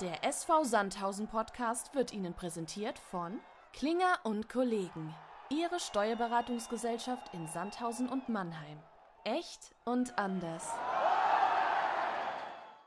Der 0.00 0.24
SV 0.24 0.62
Sandhausen 0.62 1.26
Podcast 1.26 1.92
wird 1.92 2.12
Ihnen 2.12 2.32
präsentiert 2.32 3.00
von 3.00 3.40
Klinger 3.72 4.20
und 4.22 4.48
Kollegen. 4.48 5.12
Ihre 5.50 5.80
Steuerberatungsgesellschaft 5.80 7.34
in 7.34 7.48
Sandhausen 7.48 8.08
und 8.08 8.28
Mannheim. 8.28 8.78
Echt 9.24 9.74
und 9.84 10.16
anders. 10.16 10.68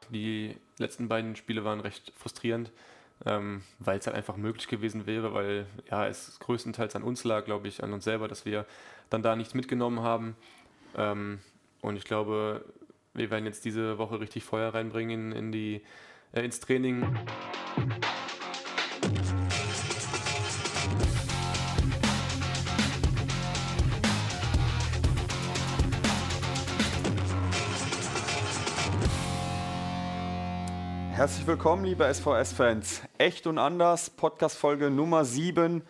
Die 0.10 0.56
letzten 0.78 1.10
beiden 1.10 1.36
Spiele 1.36 1.66
waren 1.66 1.82
recht 1.82 2.14
frustrierend, 2.16 2.72
ähm, 3.26 3.62
weil 3.80 4.00
es 4.00 4.08
halt 4.08 4.16
einfach 4.16 4.38
möglich 4.38 4.70
gewesen 4.70 5.06
wäre, 5.06 5.34
weil 5.34 5.66
ja, 5.90 6.08
es 6.08 6.40
größtenteils 6.40 6.96
an 6.96 7.04
uns 7.04 7.26
lag, 7.26 7.44
glaube 7.44 7.68
ich, 7.68 7.84
an 7.84 7.92
uns 7.92 8.06
selber, 8.06 8.30
dass 8.30 8.46
wir 8.46 8.66
dann 9.10 9.22
da 9.22 9.36
nichts 9.36 9.54
mitgenommen 9.54 10.00
haben. 10.00 10.38
Ähm, 10.96 11.40
und 11.82 11.98
ich 11.98 12.06
glaube, 12.06 12.64
wir 13.14 13.30
werden 13.30 13.46
jetzt 13.46 13.66
diese 13.66 13.98
Woche 13.98 14.22
richtig 14.22 14.46
Feuer 14.46 14.74
reinbringen 14.74 15.34
in, 15.34 15.38
in 15.38 15.52
die 15.52 15.82
äh, 16.34 16.44
ins 16.44 16.60
Training. 16.60 17.06
Herzlich 31.22 31.46
willkommen, 31.46 31.86
liebe 31.86 32.12
SVS-Fans. 32.12 33.04
Echt 33.20 33.46
und 33.46 33.60
anders, 33.60 34.10
Podcast-Folge 34.10 34.90
Nummer 34.90 35.24
7 35.24 35.84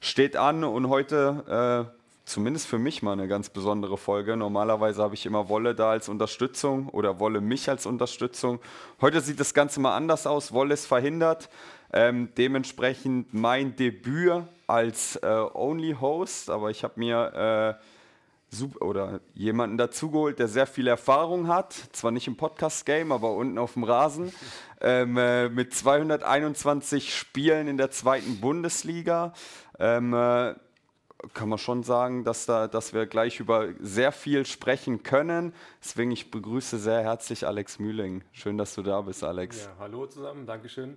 steht 0.00 0.36
an 0.36 0.62
und 0.62 0.90
heute 0.90 1.88
äh, 1.90 2.03
zumindest 2.24 2.66
für 2.66 2.78
mich 2.78 3.02
mal 3.02 3.12
eine 3.12 3.28
ganz 3.28 3.50
besondere 3.50 3.96
Folge. 3.96 4.36
Normalerweise 4.36 5.02
habe 5.02 5.14
ich 5.14 5.26
immer 5.26 5.48
Wolle 5.48 5.74
da 5.74 5.90
als 5.90 6.08
Unterstützung 6.08 6.88
oder 6.88 7.20
Wolle 7.20 7.40
mich 7.40 7.68
als 7.68 7.86
Unterstützung. 7.86 8.60
Heute 9.00 9.20
sieht 9.20 9.40
das 9.40 9.54
Ganze 9.54 9.80
mal 9.80 9.96
anders 9.96 10.26
aus. 10.26 10.52
Wolle 10.52 10.74
ist 10.74 10.86
verhindert. 10.86 11.48
Ähm, 11.92 12.30
dementsprechend 12.36 13.34
mein 13.34 13.76
Debüt 13.76 14.44
als 14.66 15.16
äh, 15.16 15.26
Only 15.26 15.96
Host, 16.00 16.50
aber 16.50 16.70
ich 16.70 16.82
habe 16.82 16.94
mir 16.96 17.78
äh, 17.80 17.84
oder 18.80 19.20
jemanden 19.34 19.76
dazugeholt, 19.76 20.38
der 20.38 20.48
sehr 20.48 20.66
viel 20.66 20.86
Erfahrung 20.86 21.48
hat, 21.48 21.72
zwar 21.92 22.12
nicht 22.12 22.28
im 22.28 22.36
Podcast-Game, 22.36 23.10
aber 23.10 23.32
unten 23.32 23.58
auf 23.58 23.72
dem 23.74 23.84
Rasen, 23.84 24.32
ähm, 24.80 25.16
äh, 25.16 25.48
mit 25.48 25.74
221 25.74 27.14
Spielen 27.14 27.68
in 27.68 27.76
der 27.76 27.90
zweiten 27.90 28.40
Bundesliga. 28.40 29.32
Ähm, 29.78 30.14
äh, 30.14 30.54
kann 31.32 31.48
man 31.48 31.58
schon 31.58 31.82
sagen, 31.82 32.24
dass, 32.24 32.46
da, 32.46 32.68
dass 32.68 32.92
wir 32.92 33.06
gleich 33.06 33.40
über 33.40 33.68
sehr 33.80 34.12
viel 34.12 34.44
sprechen 34.46 35.02
können. 35.02 35.54
Deswegen 35.82 36.10
ich 36.10 36.30
begrüße 36.30 36.78
sehr 36.78 37.02
herzlich 37.02 37.46
Alex 37.46 37.78
Mühling. 37.78 38.22
Schön, 38.32 38.58
dass 38.58 38.74
du 38.74 38.82
da 38.82 39.00
bist, 39.00 39.24
Alex. 39.24 39.64
Ja, 39.64 39.72
hallo 39.78 40.06
zusammen, 40.06 40.46
Dankeschön. 40.46 40.96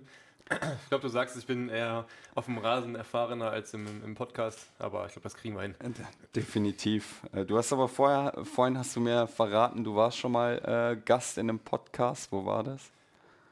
Ich 0.50 0.88
glaube, 0.88 1.02
du 1.02 1.08
sagst, 1.08 1.36
ich 1.36 1.46
bin 1.46 1.68
eher 1.68 2.06
auf 2.34 2.46
dem 2.46 2.58
Rasen 2.58 2.94
erfahrener 2.94 3.50
als 3.50 3.74
im, 3.74 3.86
im 4.02 4.14
Podcast, 4.14 4.58
aber 4.78 5.04
ich 5.06 5.12
glaube, 5.12 5.24
das 5.24 5.34
kriegen 5.34 5.54
wir 5.56 5.62
hin. 5.62 5.74
Äh, 5.80 5.90
definitiv. 6.34 7.22
Äh, 7.32 7.44
du 7.44 7.58
hast 7.58 7.72
aber 7.72 7.88
vorher, 7.88 8.32
vorhin 8.44 8.78
hast 8.78 8.96
du 8.96 9.00
mir 9.00 9.26
verraten, 9.26 9.84
du 9.84 9.94
warst 9.94 10.16
schon 10.16 10.32
mal 10.32 10.58
äh, 10.64 11.00
Gast 11.04 11.36
in 11.36 11.50
einem 11.50 11.58
Podcast. 11.58 12.32
Wo 12.32 12.46
war 12.46 12.64
das? 12.64 12.90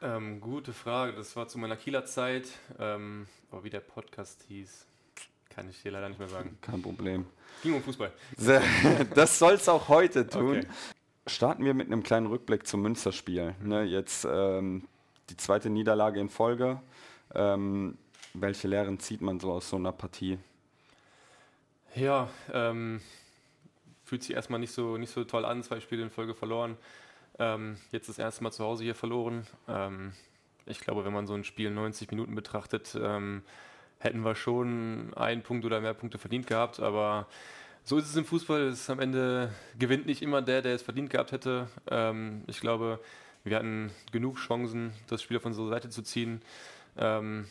Ähm, 0.00 0.40
gute 0.40 0.72
Frage. 0.72 1.12
Das 1.12 1.36
war 1.36 1.48
zu 1.48 1.58
meiner 1.58 1.76
Kieler 1.76 2.06
Zeit, 2.06 2.48
ähm, 2.78 3.26
aber 3.50 3.64
wie 3.64 3.70
der 3.70 3.80
Podcast 3.80 4.44
hieß. 4.48 4.86
Kann 5.50 5.68
ich 5.70 5.82
dir 5.82 5.92
leider 5.92 6.08
nicht 6.08 6.18
mehr 6.18 6.28
sagen. 6.28 6.58
Kein 6.60 6.82
Problem. 6.82 7.26
Ging 7.62 7.74
um 7.74 7.82
Fußball. 7.82 8.12
Das 9.14 9.38
soll 9.38 9.54
es 9.54 9.68
auch 9.68 9.88
heute 9.88 10.26
tun. 10.26 10.58
Okay. 10.58 10.66
Starten 11.26 11.64
wir 11.64 11.74
mit 11.74 11.86
einem 11.86 12.02
kleinen 12.02 12.26
Rückblick 12.26 12.66
zum 12.66 12.82
Münsterspiel. 12.82 13.54
Ne, 13.62 13.82
jetzt 13.82 14.26
ähm, 14.30 14.86
die 15.30 15.36
zweite 15.36 15.70
Niederlage 15.70 16.20
in 16.20 16.28
Folge. 16.28 16.80
Ähm, 17.34 17.98
welche 18.34 18.68
Lehren 18.68 19.00
zieht 19.00 19.22
man 19.22 19.40
so 19.40 19.52
aus 19.52 19.70
so 19.70 19.76
einer 19.76 19.92
Partie? 19.92 20.38
Ja, 21.94 22.28
ähm, 22.52 23.00
fühlt 24.04 24.22
sich 24.22 24.36
erstmal 24.36 24.60
nicht 24.60 24.72
so, 24.72 24.98
nicht 24.98 25.12
so 25.12 25.24
toll 25.24 25.44
an, 25.44 25.62
zwei 25.62 25.80
Spiele 25.80 26.02
in 26.02 26.10
Folge 26.10 26.34
verloren. 26.34 26.76
Ähm, 27.38 27.76
jetzt 27.90 28.08
das 28.08 28.18
erste 28.18 28.42
Mal 28.44 28.52
zu 28.52 28.64
Hause 28.64 28.84
hier 28.84 28.94
verloren. 28.94 29.46
Ähm, 29.68 30.12
ich 30.66 30.80
glaube, 30.80 31.04
wenn 31.04 31.12
man 31.12 31.26
so 31.26 31.34
ein 31.34 31.44
Spiel 31.44 31.70
90 31.70 32.10
Minuten 32.10 32.34
betrachtet, 32.34 32.96
ähm, 33.00 33.42
hätten 33.98 34.20
wir 34.20 34.34
schon 34.34 35.12
einen 35.14 35.42
Punkt 35.42 35.64
oder 35.64 35.80
mehr 35.80 35.94
Punkte 35.94 36.18
verdient 36.18 36.46
gehabt, 36.46 36.80
aber 36.80 37.26
so 37.84 37.98
ist 37.98 38.08
es 38.08 38.16
im 38.16 38.24
Fußball. 38.24 38.62
Es 38.62 38.80
ist 38.80 38.90
am 38.90 39.00
Ende 39.00 39.52
gewinnt 39.78 40.06
nicht 40.06 40.20
immer 40.20 40.42
der, 40.42 40.60
der 40.60 40.74
es 40.74 40.82
verdient 40.82 41.08
gehabt 41.10 41.32
hätte. 41.32 41.68
Ähm, 41.88 42.42
ich 42.48 42.60
glaube, 42.60 43.00
wir 43.44 43.56
hatten 43.56 43.92
genug 44.10 44.38
Chancen, 44.38 44.92
das 45.06 45.22
Spiel 45.22 45.36
auf 45.36 45.46
unsere 45.46 45.68
Seite 45.68 45.88
zu 45.88 46.02
ziehen. 46.02 46.42
Ähm, 46.96 47.46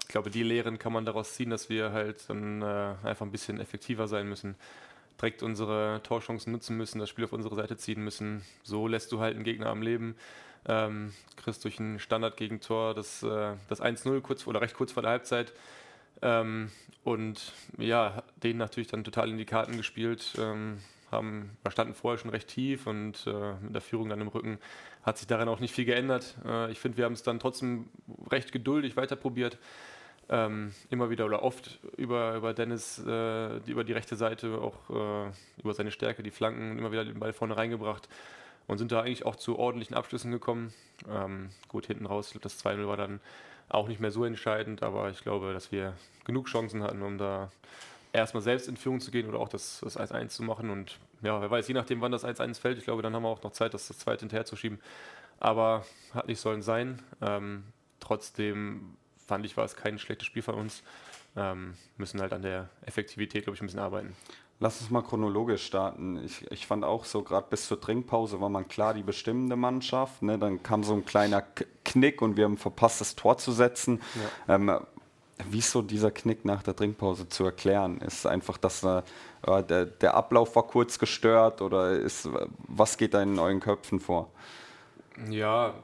ich 0.00 0.08
glaube, 0.08 0.30
die 0.30 0.42
Lehren 0.42 0.78
kann 0.78 0.92
man 0.92 1.04
daraus 1.04 1.34
ziehen, 1.34 1.50
dass 1.50 1.68
wir 1.68 1.92
halt 1.92 2.28
dann 2.30 2.62
äh, 2.62 2.94
einfach 3.02 3.26
ein 3.26 3.32
bisschen 3.32 3.60
effektiver 3.60 4.08
sein 4.08 4.28
müssen, 4.28 4.54
direkt 5.20 5.42
unsere 5.42 6.00
Torchancen 6.02 6.52
nutzen 6.52 6.76
müssen, 6.76 6.98
das 6.98 7.08
Spiel 7.08 7.24
auf 7.24 7.32
unsere 7.32 7.54
Seite 7.54 7.76
ziehen 7.76 8.02
müssen. 8.02 8.42
So 8.62 8.88
lässt 8.88 9.12
du 9.12 9.20
halt 9.20 9.34
einen 9.34 9.44
Gegner 9.44 9.66
am 9.66 9.82
Leben. 9.82 10.16
Ähm, 10.66 11.12
kriegst 11.36 11.64
durch 11.64 11.78
ein 11.78 11.98
Standardgegentor 11.98 12.94
das, 12.94 13.22
äh, 13.22 13.54
das 13.68 13.80
1-0 13.80 14.20
kurz 14.22 14.46
oder 14.46 14.60
recht 14.60 14.74
kurz 14.74 14.92
vor 14.92 15.02
der 15.02 15.12
Halbzeit. 15.12 15.52
Ähm, 16.22 16.70
und 17.02 17.52
ja, 17.76 18.22
denen 18.42 18.58
natürlich 18.58 18.88
dann 18.88 19.04
total 19.04 19.28
in 19.28 19.36
die 19.36 19.44
Karten 19.44 19.76
gespielt. 19.76 20.34
Ähm, 20.38 20.78
haben, 21.10 21.56
wir 21.62 21.70
standen 21.70 21.94
vorher 21.94 22.18
schon 22.18 22.30
recht 22.30 22.48
tief 22.48 22.86
und 22.86 23.26
äh, 23.26 23.54
mit 23.60 23.74
der 23.74 23.80
Führung 23.80 24.08
dann 24.08 24.20
im 24.20 24.28
Rücken 24.28 24.58
hat 25.02 25.18
sich 25.18 25.26
daran 25.26 25.48
auch 25.48 25.60
nicht 25.60 25.74
viel 25.74 25.84
geändert. 25.84 26.36
Äh, 26.44 26.70
ich 26.72 26.80
finde, 26.80 26.98
wir 26.98 27.04
haben 27.04 27.12
es 27.12 27.22
dann 27.22 27.38
trotzdem 27.38 27.88
recht 28.30 28.52
geduldig 28.52 28.96
weiter 28.96 29.16
probiert. 29.16 29.58
Ähm, 30.30 30.72
immer 30.88 31.10
wieder 31.10 31.26
oder 31.26 31.42
oft 31.42 31.80
über, 31.98 32.34
über 32.36 32.54
Dennis, 32.54 32.98
äh, 32.98 33.60
die, 33.60 33.72
über 33.72 33.84
die 33.84 33.92
rechte 33.92 34.16
Seite, 34.16 34.58
auch 34.58 34.88
äh, 34.88 35.30
über 35.58 35.74
seine 35.74 35.90
Stärke, 35.90 36.22
die 36.22 36.30
Flanken, 36.30 36.78
immer 36.78 36.92
wieder 36.92 37.04
den 37.04 37.18
Ball 37.18 37.34
vorne 37.34 37.56
reingebracht 37.56 38.08
und 38.66 38.78
sind 38.78 38.90
da 38.90 39.00
eigentlich 39.00 39.26
auch 39.26 39.36
zu 39.36 39.58
ordentlichen 39.58 39.94
Abschlüssen 39.94 40.32
gekommen. 40.32 40.72
Ähm, 41.10 41.50
gut, 41.68 41.86
hinten 41.86 42.06
raus, 42.06 42.34
das 42.40 42.64
2-0 42.64 42.86
war 42.88 42.96
dann 42.96 43.20
auch 43.68 43.88
nicht 43.88 44.00
mehr 44.00 44.10
so 44.10 44.24
entscheidend, 44.24 44.82
aber 44.82 45.10
ich 45.10 45.20
glaube, 45.20 45.52
dass 45.52 45.72
wir 45.72 45.94
genug 46.24 46.46
Chancen 46.46 46.82
hatten, 46.82 47.02
um 47.02 47.18
da 47.18 47.50
erstmal 48.12 48.42
selbst 48.42 48.68
in 48.68 48.76
Führung 48.76 49.00
zu 49.00 49.10
gehen 49.10 49.28
oder 49.28 49.40
auch 49.40 49.48
das, 49.48 49.80
das 49.82 49.98
1-1 49.98 50.28
zu 50.28 50.42
machen. 50.42 50.70
Und 50.70 50.98
ja, 51.22 51.40
wer 51.40 51.50
weiß, 51.50 51.68
je 51.68 51.74
nachdem, 51.74 52.00
wann 52.00 52.12
das 52.12 52.24
1-1 52.24 52.60
fällt, 52.60 52.78
ich 52.78 52.84
glaube, 52.84 53.02
dann 53.02 53.14
haben 53.14 53.24
wir 53.24 53.28
auch 53.28 53.42
noch 53.42 53.52
Zeit, 53.52 53.74
das, 53.74 53.88
das 53.88 53.98
zweite 53.98 54.20
hinterher 54.20 54.46
zu 54.46 54.56
schieben. 54.56 54.80
Aber 55.40 55.84
hat 56.14 56.28
nicht 56.28 56.40
sollen 56.40 56.62
sein. 56.62 57.02
Ähm, 57.20 57.64
trotzdem 58.00 58.96
fand 59.26 59.44
ich, 59.46 59.56
war 59.56 59.64
es 59.64 59.76
kein 59.76 59.98
schlechtes 59.98 60.26
Spiel 60.26 60.42
von 60.42 60.54
uns. 60.54 60.82
Ähm, 61.36 61.74
müssen 61.96 62.20
halt 62.20 62.32
an 62.32 62.42
der 62.42 62.68
Effektivität, 62.86 63.44
glaube 63.44 63.56
ich, 63.56 63.62
ein 63.62 63.66
bisschen 63.66 63.80
arbeiten. 63.80 64.14
Lass 64.60 64.80
uns 64.80 64.90
mal 64.90 65.02
chronologisch 65.02 65.66
starten. 65.66 66.24
Ich, 66.24 66.48
ich 66.50 66.66
fand 66.66 66.84
auch 66.84 67.04
so, 67.04 67.22
gerade 67.22 67.46
bis 67.50 67.66
zur 67.66 67.80
Trinkpause 67.80 68.40
war 68.40 68.48
man 68.48 68.68
klar 68.68 68.94
die 68.94 69.02
bestimmende 69.02 69.56
Mannschaft. 69.56 70.22
Ne? 70.22 70.38
Dann 70.38 70.62
kam 70.62 70.84
so 70.84 70.94
ein 70.94 71.04
kleiner 71.04 71.42
Knick 71.84 72.22
und 72.22 72.36
wir 72.36 72.44
haben 72.44 72.56
verpasst, 72.56 73.00
das 73.00 73.16
Tor 73.16 73.36
zu 73.36 73.50
setzen. 73.50 74.00
Ja. 74.46 74.54
Ähm, 74.54 74.80
wie 75.50 75.58
ist 75.58 75.72
so 75.72 75.82
dieser 75.82 76.12
Knick 76.12 76.44
nach 76.44 76.62
der 76.62 76.76
Trinkpause 76.76 77.28
zu 77.28 77.44
erklären? 77.44 77.98
Ist 77.98 78.26
einfach, 78.26 78.56
dass 78.56 78.84
äh, 78.84 79.02
der, 79.44 79.86
der 79.86 80.14
Ablauf 80.14 80.54
war 80.54 80.62
kurz 80.62 81.00
gestört 81.00 81.60
oder 81.60 81.90
ist, 81.90 82.28
was 82.68 82.96
geht 82.96 83.14
da 83.14 83.22
in 83.22 83.38
euren 83.40 83.58
Köpfen 83.58 83.98
vor? 83.98 84.30
Ja, 85.28 85.74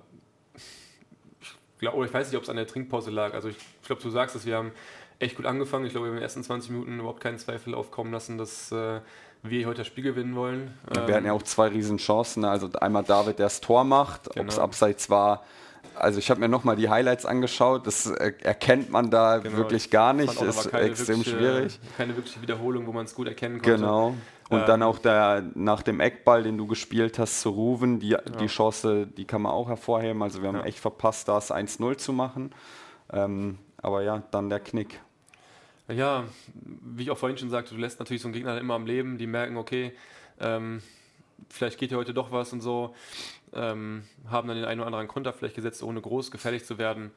ich, 1.81 1.89
glaub, 1.89 2.05
ich 2.05 2.13
weiß 2.13 2.29
nicht, 2.29 2.37
ob 2.37 2.43
es 2.43 2.51
an 2.51 2.57
der 2.57 2.67
Trinkpause 2.67 3.11
lag. 3.11 3.33
Also 3.33 3.49
ich, 3.49 3.57
glaube, 3.87 4.03
du 4.03 4.11
sagst 4.11 4.37
es, 4.37 4.45
wir 4.45 4.57
haben 4.57 4.73
echt 5.19 5.37
gut 5.37 5.47
angefangen. 5.47 5.87
Ich 5.87 5.93
glaube, 5.93 6.07
wir 6.07 6.11
haben 6.11 6.17
in 6.17 6.21
den 6.21 6.25
ersten 6.25 6.43
20 6.43 6.71
Minuten 6.71 6.99
überhaupt 6.99 7.23
keinen 7.23 7.39
Zweifel 7.39 7.75
aufkommen 7.75 8.13
lassen, 8.13 8.37
dass 8.37 8.71
äh, 8.71 9.01
wir 9.43 9.67
heute 9.67 9.79
das 9.79 9.87
Spiel 9.87 10.05
gewinnen 10.05 10.37
wollen. 10.37 10.75
wir 10.93 11.03
ähm, 11.03 11.15
hatten 11.15 11.27
ja 11.27 11.33
auch 11.33 11.43
zwei 11.43 11.69
riesen 11.69 11.97
Chancen. 11.97 12.45
Also 12.45 12.69
einmal 12.81 13.03
David, 13.03 13.39
der 13.39 13.47
das 13.47 13.63
Tor 13.63 13.85
macht, 13.85 14.25
genau. 14.31 14.43
ob 14.43 14.49
es 14.51 14.59
abseits 14.59 15.09
war. 15.09 15.43
Also 15.95 16.19
ich 16.19 16.31
habe 16.31 16.41
mir 16.41 16.49
nochmal 16.49 16.77
die 16.77 16.91
Highlights 16.91 17.25
angeschaut, 17.25 17.87
das 17.87 18.07
erkennt 18.07 18.91
man 18.91 19.11
da 19.11 19.39
genau. 19.39 19.57
wirklich 19.57 19.91
gar 19.91 20.13
nicht, 20.13 20.41
ist 20.41 20.67
extrem 20.67 21.25
schwierig. 21.25 21.81
Keine 21.97 22.15
wirkliche 22.15 22.41
Wiederholung, 22.43 22.87
wo 22.87 22.93
man 22.93 23.07
es 23.07 23.15
gut 23.15 23.27
erkennen 23.27 23.61
konnte. 23.61 23.79
Genau. 23.79 24.15
Und 24.51 24.61
ähm, 24.61 24.67
dann 24.67 24.83
auch 24.83 24.99
der, 24.99 25.45
nach 25.55 25.83
dem 25.83 26.01
Eckball, 26.01 26.43
den 26.43 26.59
du 26.59 26.67
gespielt 26.67 27.19
hast, 27.19 27.41
zu 27.41 27.51
Ruven, 27.51 28.01
die, 28.01 28.11
ja. 28.11 28.21
die 28.21 28.49
Chance, 28.49 29.07
die 29.07 29.25
kann 29.25 29.43
man 29.43 29.53
auch 29.53 29.69
hervorheben. 29.69 30.23
Also 30.23 30.43
wir 30.43 30.49
haben 30.49 30.57
ja. 30.57 30.65
echt 30.65 30.81
verpasst, 30.81 31.29
das 31.29 31.53
1-0 31.53 31.97
zu 31.97 32.13
machen. 32.13 32.53
Ähm, 33.13 33.59
aber 33.81 34.03
ja, 34.03 34.23
dann 34.33 34.51
der 34.51 34.61
Knick. 34.61 35.01
Ja, 35.89 36.25
wie 36.55 37.05
ich 37.05 37.11
auch 37.11 37.19
vorhin 37.19 37.39
schon 37.39 37.51
sagte, 37.51 37.75
du 37.75 37.81
lässt 37.81 37.99
natürlich 38.01 38.23
so 38.23 38.29
einen 38.29 38.35
Gegner 38.35 38.59
immer 38.59 38.75
am 38.75 38.87
Leben, 38.87 39.19
die 39.19 39.27
merken, 39.27 39.57
okay, 39.57 39.93
ähm, 40.41 40.83
vielleicht 41.49 41.79
geht 41.79 41.91
ja 41.91 41.97
heute 41.97 42.15
doch 42.15 42.31
was 42.31 42.53
und 42.53 42.61
so, 42.61 42.95
ähm, 43.53 44.05
haben 44.29 44.49
dann 44.49 44.57
den 44.57 44.67
einen 44.67 44.81
oder 44.81 44.89
anderen 44.89 45.09
Konter 45.09 45.33
vielleicht 45.33 45.57
gesetzt, 45.57 45.83
ohne 45.83 46.01
groß 46.01 46.31
gefährlich 46.31 46.65
zu 46.65 46.79
werden. 46.79 47.11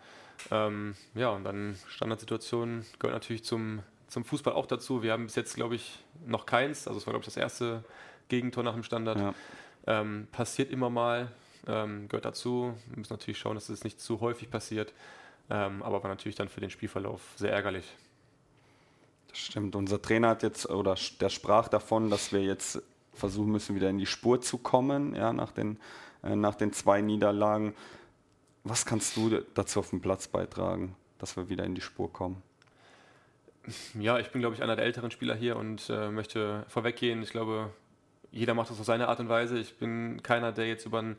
Ähm, 0.52 0.96
ja, 1.14 1.30
und 1.30 1.44
dann 1.44 1.76
Standardsituationen 1.88 2.86
gehört 3.00 3.16
natürlich 3.16 3.44
zum, 3.44 3.82
zum 4.14 4.24
Fußball 4.24 4.54
auch 4.54 4.68
dazu. 4.68 5.02
Wir 5.02 5.12
haben 5.12 5.26
bis 5.26 5.36
jetzt, 5.36 5.56
glaube 5.56 5.76
ich, 5.76 6.00
noch 6.26 6.46
keins. 6.46 6.88
Also 6.88 7.00
es 7.00 7.08
war, 7.08 7.14
glaube 7.14 7.24
ich, 7.24 7.26
das 7.26 7.38
erste 7.38 7.84
Gegentor 8.30 8.64
nach 8.64 8.74
dem 8.74 8.84
Standard. 8.84 9.18
Ja. 9.18 9.34
Ähm, 9.88 10.28
passiert 10.32 10.72
immer 10.72 10.90
mal. 10.90 11.32
ähm, 11.68 12.08
gehört 12.08 12.26
dazu. 12.26 12.74
Wir 12.90 12.98
müssen 12.98 13.14
natürlich 13.14 13.38
schauen, 13.38 13.56
dass 13.56 13.70
es 13.70 13.80
das 13.80 13.84
nicht 13.84 14.00
zu 14.00 14.20
häufig 14.20 14.50
passiert, 14.50 14.94
ähm, 15.50 15.82
aber 15.82 16.04
war 16.04 16.10
natürlich 16.10 16.36
dann 16.36 16.50
für 16.50 16.62
den 16.62 16.70
Spielverlauf 16.70 17.22
sehr 17.36 17.52
ärgerlich. 17.52 17.86
Das 19.30 19.40
stimmt. 19.40 19.76
Unser 19.76 20.02
Trainer 20.02 20.30
hat 20.30 20.44
jetzt, 20.44 20.70
oder 20.70 20.96
der 21.20 21.30
sprach 21.30 21.68
davon, 21.68 22.10
dass 22.10 22.32
wir 22.32 22.44
jetzt 22.44 22.82
versuchen 23.14 23.52
müssen, 23.52 23.76
wieder 23.76 23.90
in 23.90 23.98
die 23.98 24.06
Spur 24.06 24.42
zu 24.42 24.58
kommen, 24.58 25.16
ja, 25.16 25.34
nach 25.34 25.52
den, 25.52 25.80
äh, 26.24 26.36
nach 26.36 26.56
den 26.56 26.74
zwei 26.74 27.02
Niederlagen. 27.02 27.74
Was 28.64 28.86
kannst 28.86 29.18
du 29.18 29.42
dazu 29.54 29.80
auf 29.80 29.90
den 29.90 30.02
Platz 30.02 30.28
beitragen, 30.28 30.96
dass 31.18 31.36
wir 31.36 31.50
wieder 31.50 31.64
in 31.64 31.76
die 31.76 31.82
Spur 31.82 32.12
kommen? 32.12 32.42
Ja, 34.00 34.20
ich 34.20 34.30
bin, 34.30 34.42
glaube 34.42 34.56
ich, 34.56 34.64
einer 34.64 34.76
der 34.76 34.86
älteren 34.86 35.12
Spieler 35.12 35.36
hier 35.36 35.56
und 35.56 35.90
äh, 35.90 36.10
möchte 36.10 36.66
vorweggehen. 36.68 37.24
Ich 37.24 37.30
glaube, 37.30 37.70
jeder 38.32 38.54
macht 38.54 38.70
das 38.70 38.80
auf 38.80 38.86
seine 38.86 39.08
Art 39.08 39.20
und 39.20 39.30
Weise. 39.30 39.58
Ich 39.58 39.78
bin 39.78 40.22
keiner, 40.22 40.52
der 40.52 40.68
jetzt 40.68 40.86
über 40.86 41.00
einen 41.00 41.18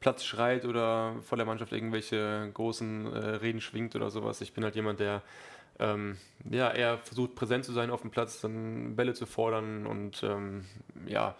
Platz 0.00 0.24
schreit 0.24 0.64
oder 0.64 1.14
vor 1.22 1.36
der 1.36 1.46
Mannschaft 1.46 1.72
irgendwelche 1.72 2.50
großen 2.54 3.12
äh, 3.12 3.18
Reden 3.36 3.60
schwingt 3.60 3.94
oder 3.94 4.10
sowas. 4.10 4.40
Ich 4.40 4.52
bin 4.52 4.64
halt 4.64 4.74
jemand, 4.74 5.00
der 5.00 5.22
ähm, 5.78 6.16
ja, 6.48 6.70
eher 6.70 6.98
versucht, 6.98 7.34
präsent 7.34 7.64
zu 7.64 7.72
sein 7.72 7.90
auf 7.90 8.02
dem 8.02 8.10
Platz, 8.10 8.40
dann 8.40 8.96
Bälle 8.96 9.14
zu 9.14 9.26
fordern 9.26 9.86
und 9.86 10.22
ähm, 10.22 10.64
ja, 11.06 11.36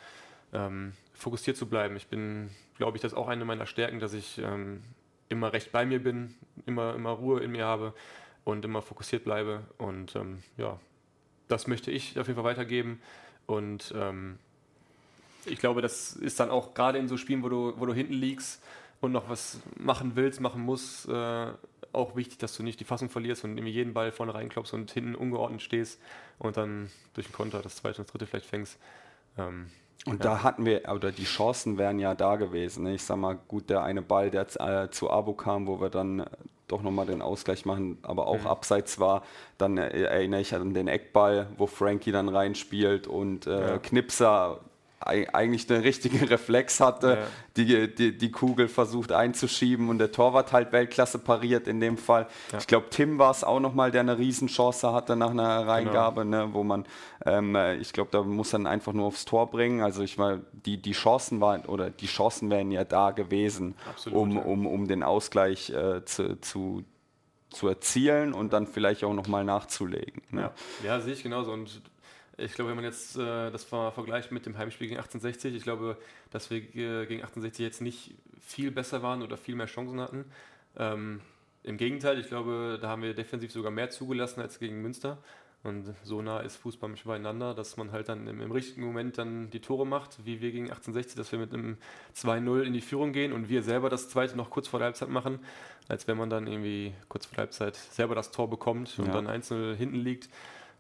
ähm, 0.52 0.93
fokussiert 1.14 1.56
zu 1.56 1.66
bleiben. 1.66 1.96
Ich 1.96 2.08
bin, 2.08 2.50
glaube 2.76 2.96
ich, 2.96 3.02
das 3.02 3.12
ist 3.12 3.19
auch 3.19 3.28
eine 3.28 3.44
meiner 3.44 3.66
Stärken, 3.66 4.00
dass 4.00 4.12
ich 4.12 4.38
ähm, 4.38 4.82
immer 5.28 5.52
recht 5.52 5.72
bei 5.72 5.87
mir 5.87 6.02
bin, 6.02 6.34
immer, 6.66 6.94
immer 6.94 7.10
Ruhe 7.10 7.40
in 7.40 7.52
mir 7.52 7.64
habe 7.64 7.94
und 8.44 8.64
immer 8.64 8.82
fokussiert 8.82 9.24
bleibe. 9.24 9.62
Und 9.78 10.16
ähm, 10.16 10.42
ja, 10.56 10.78
das 11.48 11.66
möchte 11.66 11.90
ich 11.90 12.18
auf 12.18 12.26
jeden 12.26 12.36
Fall 12.36 12.50
weitergeben. 12.50 13.00
Und 13.46 13.92
ähm, 13.96 14.38
ich 15.44 15.58
glaube, 15.58 15.82
das 15.82 16.12
ist 16.14 16.40
dann 16.40 16.50
auch 16.50 16.74
gerade 16.74 16.98
in 16.98 17.08
so 17.08 17.16
Spielen, 17.16 17.42
wo 17.42 17.48
du, 17.48 17.74
wo 17.78 17.86
du 17.86 17.92
hinten 17.92 18.14
liegst 18.14 18.62
und 19.00 19.12
noch 19.12 19.28
was 19.28 19.60
machen 19.76 20.12
willst, 20.14 20.40
machen 20.40 20.62
musst, 20.62 21.08
äh, 21.08 21.46
auch 21.92 22.16
wichtig, 22.16 22.38
dass 22.38 22.56
du 22.56 22.62
nicht 22.62 22.80
die 22.80 22.84
Fassung 22.84 23.10
verlierst 23.10 23.44
und 23.44 23.56
irgendwie 23.58 23.72
jeden 23.72 23.92
Ball 23.92 24.12
vorne 24.12 24.34
reinklopfst 24.34 24.72
und 24.72 24.90
hinten 24.90 25.14
ungeordnet 25.14 25.60
stehst 25.60 26.00
und 26.38 26.56
dann 26.56 26.90
durch 27.14 27.26
den 27.26 27.32
Konter 27.32 27.60
das 27.60 27.76
zweite 27.76 28.00
und 28.00 28.08
das 28.08 28.12
dritte 28.12 28.26
vielleicht 28.26 28.46
fängst. 28.46 28.78
Ähm, 29.36 29.66
und 30.04 30.24
ja. 30.24 30.30
da 30.30 30.42
hatten 30.42 30.64
wir, 30.64 30.88
oder 30.92 31.12
die 31.12 31.24
Chancen 31.24 31.78
wären 31.78 31.98
ja 31.98 32.14
da 32.14 32.36
gewesen. 32.36 32.84
Ne? 32.84 32.94
Ich 32.94 33.04
sag 33.04 33.16
mal, 33.16 33.34
gut, 33.34 33.70
der 33.70 33.82
eine 33.82 34.02
Ball, 34.02 34.30
der 34.30 34.46
äh, 34.60 34.90
zu 34.90 35.10
Abo 35.10 35.34
kam, 35.34 35.66
wo 35.66 35.80
wir 35.80 35.90
dann 35.90 36.26
doch 36.72 36.82
nochmal 36.82 37.06
den 37.06 37.22
Ausgleich 37.22 37.64
machen, 37.64 37.98
aber 38.02 38.26
auch 38.26 38.40
mhm. 38.40 38.46
abseits 38.46 38.98
war. 38.98 39.22
Dann 39.58 39.78
erinnere 39.78 40.40
ich 40.40 40.54
an 40.54 40.74
den 40.74 40.88
Eckball, 40.88 41.46
wo 41.58 41.66
Frankie 41.66 42.12
dann 42.12 42.28
reinspielt 42.28 43.06
und 43.06 43.46
äh, 43.46 43.60
ja. 43.60 43.78
Knipser 43.78 44.60
eigentlich 45.06 45.66
den 45.66 45.82
richtigen 45.82 46.25
Reflex 46.28 46.81
hatte, 46.81 47.08
ja. 47.08 47.26
die, 47.56 47.94
die, 47.94 48.16
die 48.16 48.31
Kugel 48.31 48.69
versucht 48.69 49.12
einzuschieben 49.12 49.88
und 49.88 49.99
der 49.99 50.12
Torwart 50.12 50.52
halt 50.52 50.72
Weltklasse 50.72 51.19
pariert 51.19 51.69
in 51.69 51.81
dem 51.81 51.99
Fall. 51.99 52.28
Ja. 52.52 52.58
Ich 52.58 52.66
glaube, 52.66 52.87
Tim 52.90 53.19
war 53.19 53.31
es 53.31 53.44
auch 53.44 53.60
nochmal, 53.60 53.90
der 53.90 54.02
eine 54.02 54.19
Riesenchance 54.19 54.93
hatte 54.93 55.16
nach 55.16 55.31
einer 55.31 55.66
Reingabe, 55.66 56.22
genau. 56.22 56.46
ne, 56.46 56.54
wo 56.54 56.62
man, 56.64 56.84
ähm, 57.25 57.56
ich 57.81 57.93
glaube, 57.93 58.10
da 58.12 58.22
muss 58.22 58.50
dann 58.50 58.66
einfach 58.66 58.93
nur 58.93 59.06
aufs 59.06 59.25
Tor 59.25 59.50
bringen. 59.50 59.82
Also 59.82 60.02
ich 60.02 60.19
meine, 60.19 60.43
die, 60.52 60.81
die 60.81 60.93
Chancen 60.93 61.40
waren, 61.40 61.64
oder 61.66 61.90
die 61.90 62.06
Chancen 62.06 62.50
wären 62.50 62.70
ja 62.70 62.84
da 62.84 63.10
gewesen, 63.10 63.75
Absolut, 63.88 64.19
um, 64.19 64.32
ja. 64.32 64.43
um, 64.43 64.66
um 64.66 64.88
den 64.88 65.02
Ausgleich 65.02 65.70
äh, 65.70 66.05
zu, 66.05 66.40
zu, 66.40 66.84
zu 67.50 67.69
erzielen 67.69 68.32
und 68.32 68.52
dann 68.52 68.66
vielleicht 68.66 69.05
auch 69.05 69.14
nochmal 69.14 69.44
nachzulegen. 69.44 70.22
Ne? 70.31 70.43
Ja. 70.43 70.52
ja, 70.84 71.00
sehe 71.00 71.12
ich 71.12 71.22
genauso. 71.22 71.52
Und 71.52 71.82
ich 72.37 72.55
glaube, 72.55 72.70
wenn 72.70 72.76
man 72.76 72.84
jetzt 72.84 73.17
äh, 73.17 73.50
das 73.50 73.64
vergleicht 73.64 74.32
mit 74.32 74.46
dem 74.46 74.56
Heimspiel 74.56 74.88
gegen 74.88 74.99
1860, 74.99 75.55
ich 75.55 75.62
glaube, 75.62 75.96
dass 76.31 76.50
wir 76.50 76.58
äh, 76.58 77.06
gegen 77.06 77.23
1860 77.23 77.61
jetzt 77.61 77.81
nicht 77.81 78.14
viel 78.40 78.70
besser 78.70 79.02
waren 79.02 79.23
oder 79.23 79.37
viel 79.37 79.55
mehr 79.55 79.67
Chancen 79.67 80.00
hatten. 80.00 80.25
Ähm, 80.76 81.20
Im 81.62 81.76
Gegenteil, 81.76 82.19
ich 82.19 82.29
glaube, 82.29 82.79
da 82.81 82.88
haben 82.88 83.02
wir 83.02 83.14
defensiv 83.14 83.52
sogar 83.52 83.70
mehr 83.70 83.90
zugelassen 83.90 84.40
als 84.40 84.58
gegen 84.58 84.81
Münster. 84.82 85.19
Und 85.64 85.94
so 86.02 86.23
nah 86.23 86.40
ist 86.40 86.56
Fußball 86.56 86.88
manchmal 86.88 87.19
beieinander, 87.19 87.55
dass 87.55 87.76
man 87.76 87.93
halt 87.93 88.08
dann 88.08 88.26
im, 88.26 88.40
im, 88.40 88.50
richtigen 88.50 88.84
Moment 88.84 89.17
dann 89.17 89.49
die 89.50 89.61
Tore 89.61 89.87
macht, 89.87 90.25
wie 90.25 90.40
wir 90.40 90.50
gegen 90.50 90.64
1860, 90.64 91.17
dass 91.17 91.31
wir 91.31 91.38
mit 91.38 91.55
einem 91.55 91.76
2-0 92.17 92.62
in 92.62 92.73
die 92.73 92.81
Führung 92.81 93.12
gehen 93.12 93.32
und 93.32 93.49
wir 93.49 93.62
selber 93.62 93.88
das 93.88 94.08
zweite 94.08 94.37
noch 94.37 94.50
kurz 94.50 94.67
vor 94.67 94.81
der 94.81 94.87
Halbzeit 94.87 95.08
machen, 95.08 95.38
als 95.87 96.08
wenn 96.08 96.17
man 96.17 96.31
dann 96.31 96.49
irgendwie 96.49 96.93
kurz 97.08 97.26
vor 97.26 97.37
der 97.37 97.43
Halbzeit 97.43 97.76
selber 97.76 98.17
das 98.17 98.32
Tor 98.32 98.50
bekommt 98.50 98.99
und 98.99 99.06
ja. 99.06 99.12
dann 99.12 99.29
1-0 99.29 99.75
hinten 99.75 100.00
liegt. 100.00 100.29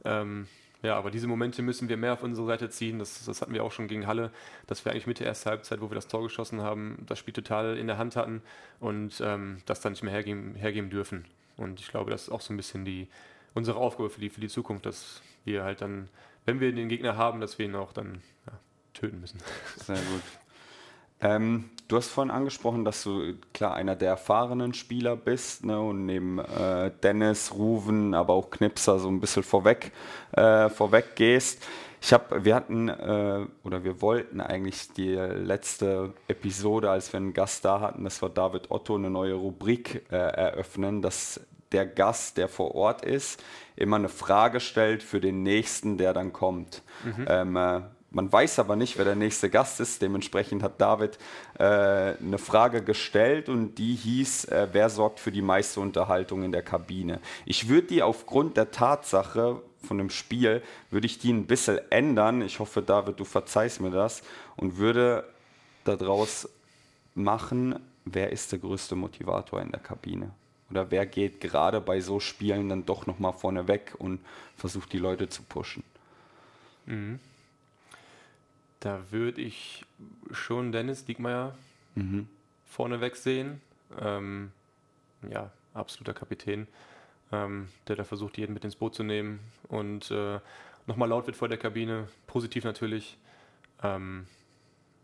Ähm, 0.04 0.48
ja, 0.82 0.96
aber 0.96 1.10
diese 1.10 1.28
Momente 1.28 1.62
müssen 1.62 1.88
wir 1.88 1.96
mehr 1.96 2.12
auf 2.12 2.22
unsere 2.22 2.46
Seite 2.46 2.68
ziehen. 2.68 2.98
Das, 2.98 3.24
das 3.24 3.40
hatten 3.40 3.54
wir 3.54 3.62
auch 3.62 3.70
schon 3.72 3.86
gegen 3.86 4.06
Halle, 4.06 4.32
dass 4.66 4.84
wir 4.84 4.92
eigentlich 4.92 5.06
mit 5.06 5.20
der 5.20 5.28
ersten 5.28 5.50
Halbzeit, 5.50 5.80
wo 5.80 5.90
wir 5.90 5.94
das 5.94 6.08
Tor 6.08 6.22
geschossen 6.22 6.60
haben, 6.60 7.04
das 7.06 7.18
Spiel 7.18 7.32
total 7.32 7.76
in 7.78 7.86
der 7.86 7.98
Hand 7.98 8.16
hatten 8.16 8.42
und 8.80 9.20
ähm, 9.24 9.58
das 9.66 9.80
dann 9.80 9.92
nicht 9.92 10.02
mehr 10.02 10.12
hergeben, 10.12 10.56
hergeben 10.56 10.90
dürfen. 10.90 11.24
Und 11.56 11.80
ich 11.80 11.88
glaube, 11.88 12.10
das 12.10 12.22
ist 12.22 12.30
auch 12.30 12.40
so 12.40 12.52
ein 12.52 12.56
bisschen 12.56 12.84
die, 12.84 13.08
unsere 13.54 13.78
Aufgabe 13.78 14.10
für 14.10 14.20
die, 14.20 14.30
für 14.30 14.40
die 14.40 14.48
Zukunft, 14.48 14.84
dass 14.84 15.22
wir 15.44 15.62
halt 15.62 15.82
dann, 15.82 16.08
wenn 16.46 16.58
wir 16.58 16.72
den 16.72 16.88
Gegner 16.88 17.16
haben, 17.16 17.40
dass 17.40 17.58
wir 17.58 17.66
ihn 17.66 17.76
auch 17.76 17.92
dann 17.92 18.22
ja, 18.46 18.58
töten 18.92 19.20
müssen. 19.20 19.38
Sehr 19.76 19.96
gut. 19.96 20.22
Ähm, 21.22 21.70
du 21.88 21.96
hast 21.96 22.08
vorhin 22.08 22.30
angesprochen, 22.30 22.84
dass 22.84 23.02
du 23.02 23.34
klar 23.54 23.74
einer 23.74 23.96
der 23.96 24.10
erfahrenen 24.10 24.74
Spieler 24.74 25.16
bist 25.16 25.64
ne, 25.64 25.80
und 25.80 26.06
neben 26.06 26.38
äh, 26.38 26.90
Dennis, 27.02 27.52
Ruven, 27.54 28.14
aber 28.14 28.34
auch 28.34 28.50
Knipser 28.50 28.98
so 28.98 29.08
ein 29.08 29.20
bisschen 29.20 29.42
vorweg, 29.42 29.92
äh, 30.32 30.68
vorweg 30.68 31.16
gehst. 31.16 31.62
Ich 32.00 32.12
habe, 32.12 32.44
wir 32.44 32.56
hatten 32.56 32.88
äh, 32.88 33.46
oder 33.62 33.84
wir 33.84 34.00
wollten 34.02 34.40
eigentlich 34.40 34.92
die 34.92 35.14
letzte 35.14 36.12
Episode, 36.26 36.90
als 36.90 37.12
wir 37.12 37.18
einen 37.18 37.32
Gast 37.32 37.64
da 37.64 37.80
hatten, 37.80 38.02
das 38.02 38.20
war 38.20 38.28
David 38.28 38.72
Otto, 38.72 38.96
eine 38.96 39.08
neue 39.08 39.34
Rubrik 39.34 40.02
äh, 40.10 40.16
eröffnen, 40.16 41.00
dass 41.00 41.40
der 41.70 41.86
Gast, 41.86 42.38
der 42.38 42.48
vor 42.48 42.74
Ort 42.74 43.04
ist, 43.04 43.42
immer 43.76 43.96
eine 43.96 44.08
Frage 44.08 44.58
stellt 44.58 45.02
für 45.02 45.20
den 45.20 45.42
nächsten, 45.44 45.96
der 45.96 46.12
dann 46.12 46.32
kommt. 46.32 46.82
Mhm. 47.04 47.26
Ähm, 47.28 47.56
äh, 47.56 47.80
man 48.12 48.30
weiß 48.30 48.58
aber 48.58 48.76
nicht, 48.76 48.98
wer 48.98 49.04
der 49.04 49.14
nächste 49.14 49.50
Gast 49.50 49.80
ist. 49.80 50.02
Dementsprechend 50.02 50.62
hat 50.62 50.80
David 50.80 51.18
äh, 51.58 51.64
eine 51.64 52.38
Frage 52.38 52.82
gestellt 52.82 53.48
und 53.48 53.76
die 53.76 53.94
hieß, 53.94 54.46
äh, 54.46 54.68
wer 54.72 54.90
sorgt 54.90 55.20
für 55.20 55.32
die 55.32 55.42
meiste 55.42 55.80
Unterhaltung 55.80 56.42
in 56.42 56.52
der 56.52 56.62
Kabine? 56.62 57.20
Ich 57.46 57.68
würde 57.68 57.88
die 57.88 58.02
aufgrund 58.02 58.56
der 58.56 58.70
Tatsache 58.70 59.62
von 59.82 59.98
dem 59.98 60.10
Spiel, 60.10 60.62
würde 60.90 61.06
ich 61.06 61.18
die 61.18 61.32
ein 61.32 61.46
bisschen 61.46 61.80
ändern. 61.90 62.42
Ich 62.42 62.58
hoffe, 62.58 62.82
David, 62.82 63.18
du 63.18 63.24
verzeihst 63.24 63.80
mir 63.80 63.90
das 63.90 64.22
und 64.56 64.76
würde 64.76 65.24
daraus 65.84 66.48
machen, 67.14 67.78
wer 68.04 68.30
ist 68.30 68.52
der 68.52 68.58
größte 68.58 68.94
Motivator 68.94 69.60
in 69.60 69.70
der 69.70 69.80
Kabine? 69.80 70.30
Oder 70.70 70.90
wer 70.90 71.04
geht 71.06 71.40
gerade 71.40 71.80
bei 71.80 72.00
so 72.00 72.20
Spielen 72.20 72.68
dann 72.68 72.86
doch 72.86 73.06
nochmal 73.06 73.32
vorne 73.32 73.68
weg 73.68 73.94
und 73.98 74.20
versucht 74.56 74.92
die 74.92 74.98
Leute 74.98 75.28
zu 75.28 75.42
pushen? 75.42 75.82
Mhm. 76.86 77.18
Da 78.82 79.00
würde 79.12 79.40
ich 79.40 79.84
schon 80.32 80.72
Dennis 80.72 81.04
Diekmeyer 81.04 81.54
mhm. 81.94 82.26
vorneweg 82.66 83.14
sehen. 83.14 83.60
Ähm, 84.00 84.50
ja, 85.30 85.52
absoluter 85.72 86.14
Kapitän, 86.14 86.66
ähm, 87.30 87.68
der 87.86 87.94
da 87.94 88.02
versucht, 88.02 88.38
jeden 88.38 88.54
mit 88.54 88.64
ins 88.64 88.74
Boot 88.74 88.96
zu 88.96 89.04
nehmen 89.04 89.38
und 89.68 90.10
äh, 90.10 90.40
nochmal 90.88 91.08
laut 91.08 91.26
wird 91.26 91.36
vor 91.36 91.48
der 91.48 91.58
Kabine. 91.58 92.08
Positiv 92.26 92.64
natürlich. 92.64 93.16
Ähm, 93.84 94.26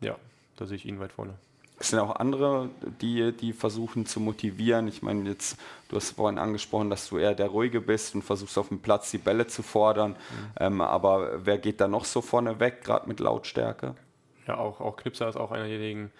ja, 0.00 0.18
da 0.56 0.66
sehe 0.66 0.76
ich 0.76 0.84
ihn 0.84 0.98
weit 0.98 1.12
vorne. 1.12 1.34
Es 1.80 1.90
sind 1.90 2.00
auch 2.00 2.16
andere, 2.16 2.70
die, 3.00 3.32
die 3.32 3.52
versuchen 3.52 4.04
zu 4.04 4.18
motivieren. 4.18 4.88
Ich 4.88 5.02
meine, 5.02 5.28
jetzt, 5.28 5.58
du 5.88 5.96
hast 5.96 6.10
vorhin 6.10 6.38
angesprochen, 6.38 6.90
dass 6.90 7.08
du 7.08 7.18
eher 7.18 7.34
der 7.34 7.48
Ruhige 7.48 7.80
bist 7.80 8.16
und 8.16 8.22
versuchst 8.22 8.58
auf 8.58 8.68
dem 8.68 8.80
Platz 8.80 9.12
die 9.12 9.18
Bälle 9.18 9.46
zu 9.46 9.62
fordern. 9.62 10.12
Mhm. 10.12 10.16
Ähm, 10.58 10.80
aber 10.80 11.46
wer 11.46 11.58
geht 11.58 11.80
da 11.80 11.86
noch 11.86 12.04
so 12.04 12.20
vorne 12.20 12.58
weg, 12.58 12.82
gerade 12.82 13.08
mit 13.08 13.20
Lautstärke? 13.20 13.94
Ja, 14.48 14.58
auch, 14.58 14.80
auch 14.80 14.96
Knipser 14.96 15.28
ist 15.28 15.36
auch 15.36 15.52
einer 15.52 15.68
derjenigen. 15.68 16.10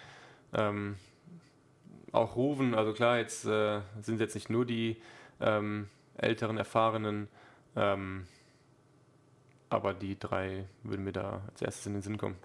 Ähm, 0.53 0.95
auch 2.13 2.37
Rufen, 2.37 2.73
also 2.73 2.93
klar, 2.93 3.17
jetzt 3.17 3.45
äh, 3.45 3.81
sind 4.01 4.21
jetzt 4.21 4.35
nicht 4.35 4.49
nur 4.49 4.65
die 4.65 5.01
ähm, 5.41 5.89
älteren, 6.15 6.57
erfahrenen, 6.57 7.27
ähm, 7.75 8.27
aber 9.69 9.93
die 9.93 10.17
drei 10.17 10.65
würden 10.83 11.03
mir 11.03 11.11
da 11.11 11.41
als 11.51 11.61
erstes 11.61 11.85
in 11.85 11.93
den 11.93 12.01
Sinn 12.01 12.17
kommen 12.17 12.37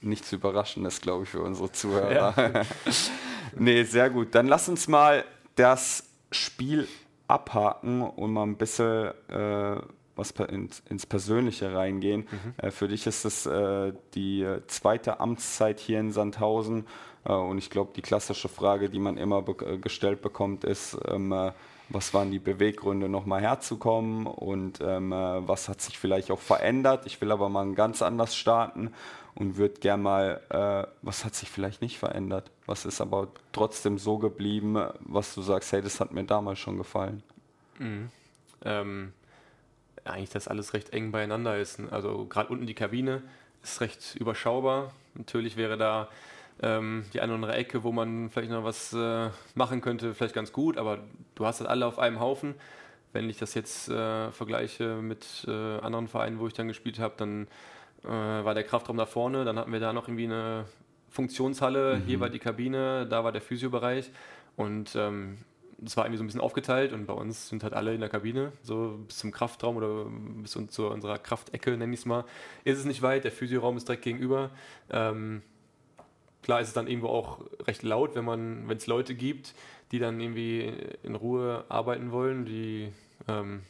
nichts 0.00 0.32
Überraschendes, 0.32 1.00
glaube 1.00 1.24
ich, 1.24 1.30
für 1.30 1.42
unsere 1.42 1.70
Zuhörer. 1.72 2.12
Ja. 2.12 2.64
nee, 3.56 3.82
sehr 3.84 4.10
gut. 4.10 4.34
Dann 4.34 4.46
lass 4.46 4.68
uns 4.68 4.88
mal 4.88 5.24
das 5.56 6.04
Spiel 6.30 6.88
abhaken 7.26 8.02
und 8.02 8.32
mal 8.32 8.44
ein 8.44 8.56
bisschen 8.56 9.12
äh, 9.28 9.76
was 10.16 10.32
ins, 10.32 10.82
ins, 10.88 11.06
Persönliche 11.06 11.74
reingehen. 11.74 12.26
Mhm. 12.30 12.54
Äh, 12.56 12.70
für 12.70 12.88
dich 12.88 13.06
ist 13.06 13.24
es 13.24 13.46
äh, 13.46 13.92
die 14.14 14.46
zweite 14.66 15.20
Amtszeit 15.20 15.78
hier 15.78 16.00
in 16.00 16.12
Sandhausen. 16.12 16.86
Äh, 17.24 17.32
und 17.32 17.58
ich 17.58 17.70
glaube, 17.70 17.92
die 17.94 18.02
klassische 18.02 18.48
Frage, 18.48 18.90
die 18.90 18.98
man 18.98 19.16
immer 19.16 19.42
be 19.42 19.64
äh, 19.64 19.78
gestellt 19.78 20.22
bekommt, 20.22 20.64
ist, 20.64 20.98
ähm, 21.06 21.32
äh, 21.32 21.52
was 21.88 22.12
waren 22.14 22.30
die 22.30 22.38
Beweggründe, 22.38 23.08
nochmal 23.08 23.40
herzukommen 23.40 24.26
und 24.26 24.80
ähm, 24.80 25.12
äh, 25.12 25.48
was 25.48 25.68
hat 25.68 25.80
sich 25.80 25.98
vielleicht 25.98 26.30
auch 26.30 26.40
verändert. 26.40 27.06
Ich 27.06 27.20
will 27.20 27.32
aber 27.32 27.48
mal 27.48 27.72
ganz 27.74 28.02
anders 28.02 28.36
starten 28.36 28.92
und 29.34 29.56
würde 29.56 29.80
gerne 29.80 30.02
mal, 30.02 30.40
äh, 30.50 30.90
was 31.02 31.24
hat 31.24 31.34
sich 31.34 31.50
vielleicht 31.50 31.80
nicht 31.80 31.98
verändert, 31.98 32.50
was 32.66 32.84
ist 32.84 33.00
aber 33.00 33.28
trotzdem 33.52 33.98
so 33.98 34.18
geblieben, 34.18 34.82
was 35.00 35.34
du 35.34 35.42
sagst, 35.42 35.72
hey, 35.72 35.80
das 35.80 36.00
hat 36.00 36.12
mir 36.12 36.24
damals 36.24 36.58
schon 36.58 36.76
gefallen. 36.76 37.22
Mhm. 37.78 38.10
Ähm, 38.64 39.12
eigentlich, 40.04 40.30
dass 40.30 40.48
alles 40.48 40.74
recht 40.74 40.92
eng 40.92 41.12
beieinander 41.12 41.58
ist. 41.58 41.80
Also 41.90 42.26
gerade 42.26 42.48
unten 42.48 42.66
die 42.66 42.74
Kabine 42.74 43.22
ist 43.62 43.80
recht 43.80 44.16
überschaubar. 44.16 44.92
Natürlich 45.14 45.56
wäre 45.56 45.76
da 45.76 46.08
ähm, 46.62 47.04
die 47.12 47.20
eine 47.20 47.32
oder 47.32 47.42
andere 47.42 47.56
Ecke, 47.56 47.82
wo 47.84 47.92
man 47.92 48.30
vielleicht 48.30 48.50
noch 48.50 48.64
was 48.64 48.92
äh, 48.92 49.30
machen 49.54 49.80
könnte, 49.80 50.14
vielleicht 50.14 50.34
ganz 50.34 50.52
gut, 50.52 50.76
aber 50.76 50.98
du 51.34 51.46
hast 51.46 51.60
das 51.60 51.66
alle 51.66 51.86
auf 51.86 51.98
einem 51.98 52.20
Haufen. 52.20 52.54
Wenn 53.12 53.30
ich 53.30 53.38
das 53.38 53.54
jetzt 53.54 53.88
äh, 53.88 54.30
vergleiche 54.32 54.96
mit 54.96 55.46
äh, 55.48 55.78
anderen 55.78 56.08
Vereinen, 56.08 56.38
wo 56.40 56.46
ich 56.46 56.52
dann 56.52 56.68
gespielt 56.68 56.98
habe, 56.98 57.14
dann 57.16 57.46
äh, 58.04 58.08
war 58.08 58.54
der 58.54 58.64
Kraftraum 58.64 58.96
da 58.96 59.06
vorne, 59.06 59.44
dann 59.44 59.58
hatten 59.58 59.72
wir 59.72 59.80
da 59.80 59.92
noch 59.92 60.08
irgendwie 60.08 60.24
eine 60.24 60.66
Funktionshalle, 61.08 61.96
mhm. 61.96 62.02
hier 62.04 62.20
war 62.20 62.28
die 62.28 62.38
Kabine, 62.38 63.06
da 63.06 63.24
war 63.24 63.32
der 63.32 63.40
Physiobereich 63.40 64.10
und 64.56 64.94
ähm, 64.94 65.38
das 65.78 65.96
war 65.96 66.04
irgendwie 66.04 66.18
so 66.18 66.24
ein 66.24 66.26
bisschen 66.26 66.40
aufgeteilt 66.40 66.92
und 66.92 67.06
bei 67.06 67.12
uns 67.12 67.48
sind 67.48 67.62
halt 67.62 67.72
alle 67.72 67.94
in 67.94 68.00
der 68.00 68.08
Kabine, 68.08 68.52
so 68.62 68.98
bis 69.06 69.18
zum 69.18 69.30
Kraftraum 69.30 69.76
oder 69.76 70.06
bis 70.42 70.58
zu 70.70 70.88
unserer 70.88 71.18
Kraftecke, 71.18 71.76
nenne 71.76 71.94
ich 71.94 72.00
es 72.00 72.06
mal. 72.06 72.24
Ist 72.64 72.78
es 72.78 72.84
nicht 72.84 73.00
weit, 73.00 73.24
der 73.24 73.30
Physioraum 73.30 73.76
ist 73.76 73.86
direkt 73.86 74.02
gegenüber. 74.02 74.50
Ähm, 74.90 75.42
klar 76.42 76.60
ist 76.60 76.68
es 76.68 76.74
dann 76.74 76.86
irgendwo 76.86 77.08
auch 77.08 77.40
recht 77.66 77.82
laut, 77.82 78.14
wenn 78.14 78.24
man, 78.24 78.68
wenn 78.68 78.76
es 78.76 78.86
Leute 78.86 79.14
gibt, 79.14 79.54
die 79.92 79.98
dann 79.98 80.20
irgendwie 80.20 80.72
in 81.02 81.14
Ruhe 81.14 81.64
arbeiten 81.68 82.12
wollen, 82.12 82.44
die 82.44 82.92
ähm, 83.26 83.62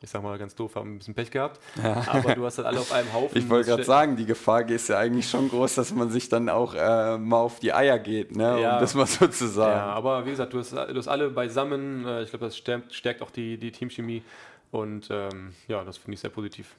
ich 0.00 0.10
sag 0.10 0.22
mal 0.22 0.38
ganz 0.38 0.54
doof, 0.54 0.76
haben 0.76 0.94
ein 0.94 0.98
bisschen 0.98 1.14
Pech 1.14 1.30
gehabt. 1.30 1.60
Ja. 1.82 2.04
Aber 2.06 2.34
du 2.34 2.44
hast 2.44 2.58
halt 2.58 2.68
alle 2.68 2.80
auf 2.80 2.92
einem 2.92 3.12
Haufen. 3.12 3.36
Ich 3.36 3.48
wollte 3.48 3.70
gerade 3.70 3.84
sagen, 3.84 4.16
die 4.16 4.26
Gefahr 4.26 4.68
ist 4.68 4.88
ja 4.88 4.98
eigentlich 4.98 5.28
schon 5.28 5.48
groß, 5.48 5.74
dass 5.74 5.92
man 5.92 6.10
sich 6.10 6.28
dann 6.28 6.48
auch 6.48 6.74
äh, 6.74 7.18
mal 7.18 7.38
auf 7.38 7.58
die 7.58 7.72
Eier 7.72 7.98
geht, 7.98 8.36
ne? 8.36 8.60
Ja. 8.60 8.74
um 8.74 8.80
das 8.80 8.94
mal 8.94 9.06
so 9.06 9.26
zu 9.26 9.48
sagen. 9.48 9.76
Ja, 9.76 9.86
aber 9.86 10.24
wie 10.24 10.30
gesagt, 10.30 10.52
du 10.52 10.58
hast, 10.58 10.72
du 10.72 10.94
hast 10.94 11.08
alle 11.08 11.30
beisammen. 11.30 12.06
Äh, 12.06 12.22
ich 12.22 12.30
glaube, 12.30 12.44
das 12.44 12.56
stärkt, 12.56 12.94
stärkt, 12.94 13.22
auch 13.22 13.30
die, 13.30 13.58
die 13.58 13.72
Teamchemie. 13.72 14.22
Und 14.70 15.08
ähm, 15.10 15.54
ja, 15.66 15.82
das 15.82 15.96
finde 15.96 16.14
ich 16.14 16.20
sehr 16.20 16.30
positiv. 16.30 16.76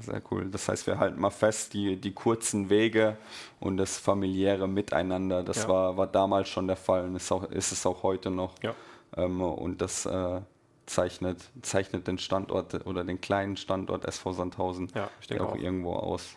Sehr 0.00 0.22
cool. 0.30 0.48
Das 0.50 0.68
heißt, 0.68 0.86
wir 0.86 0.98
halten 0.98 1.20
mal 1.20 1.30
fest, 1.30 1.74
die, 1.74 1.96
die 1.96 2.12
kurzen 2.12 2.70
Wege 2.70 3.16
und 3.58 3.76
das 3.76 3.98
familiäre 3.98 4.66
Miteinander, 4.68 5.42
das 5.42 5.64
ja. 5.64 5.68
war, 5.68 5.96
war 5.96 6.06
damals 6.06 6.48
schon 6.48 6.66
der 6.66 6.76
Fall 6.76 7.04
und 7.04 7.16
ist, 7.16 7.30
auch, 7.30 7.44
ist 7.50 7.72
es 7.72 7.84
auch 7.86 8.02
heute 8.02 8.30
noch. 8.30 8.54
Ja. 8.62 8.74
Ähm, 9.16 9.40
und 9.40 9.80
das 9.80 10.06
äh, 10.06 10.40
zeichnet, 10.86 11.38
zeichnet 11.62 12.06
den 12.06 12.18
Standort 12.18 12.86
oder 12.86 13.04
den 13.04 13.20
kleinen 13.20 13.56
Standort 13.56 14.04
SV 14.04 14.32
Sandhausen 14.32 14.90
ja, 14.94 15.08
auch, 15.40 15.52
auch, 15.52 15.56
irgendwo 15.56 15.94
aus. 15.94 16.36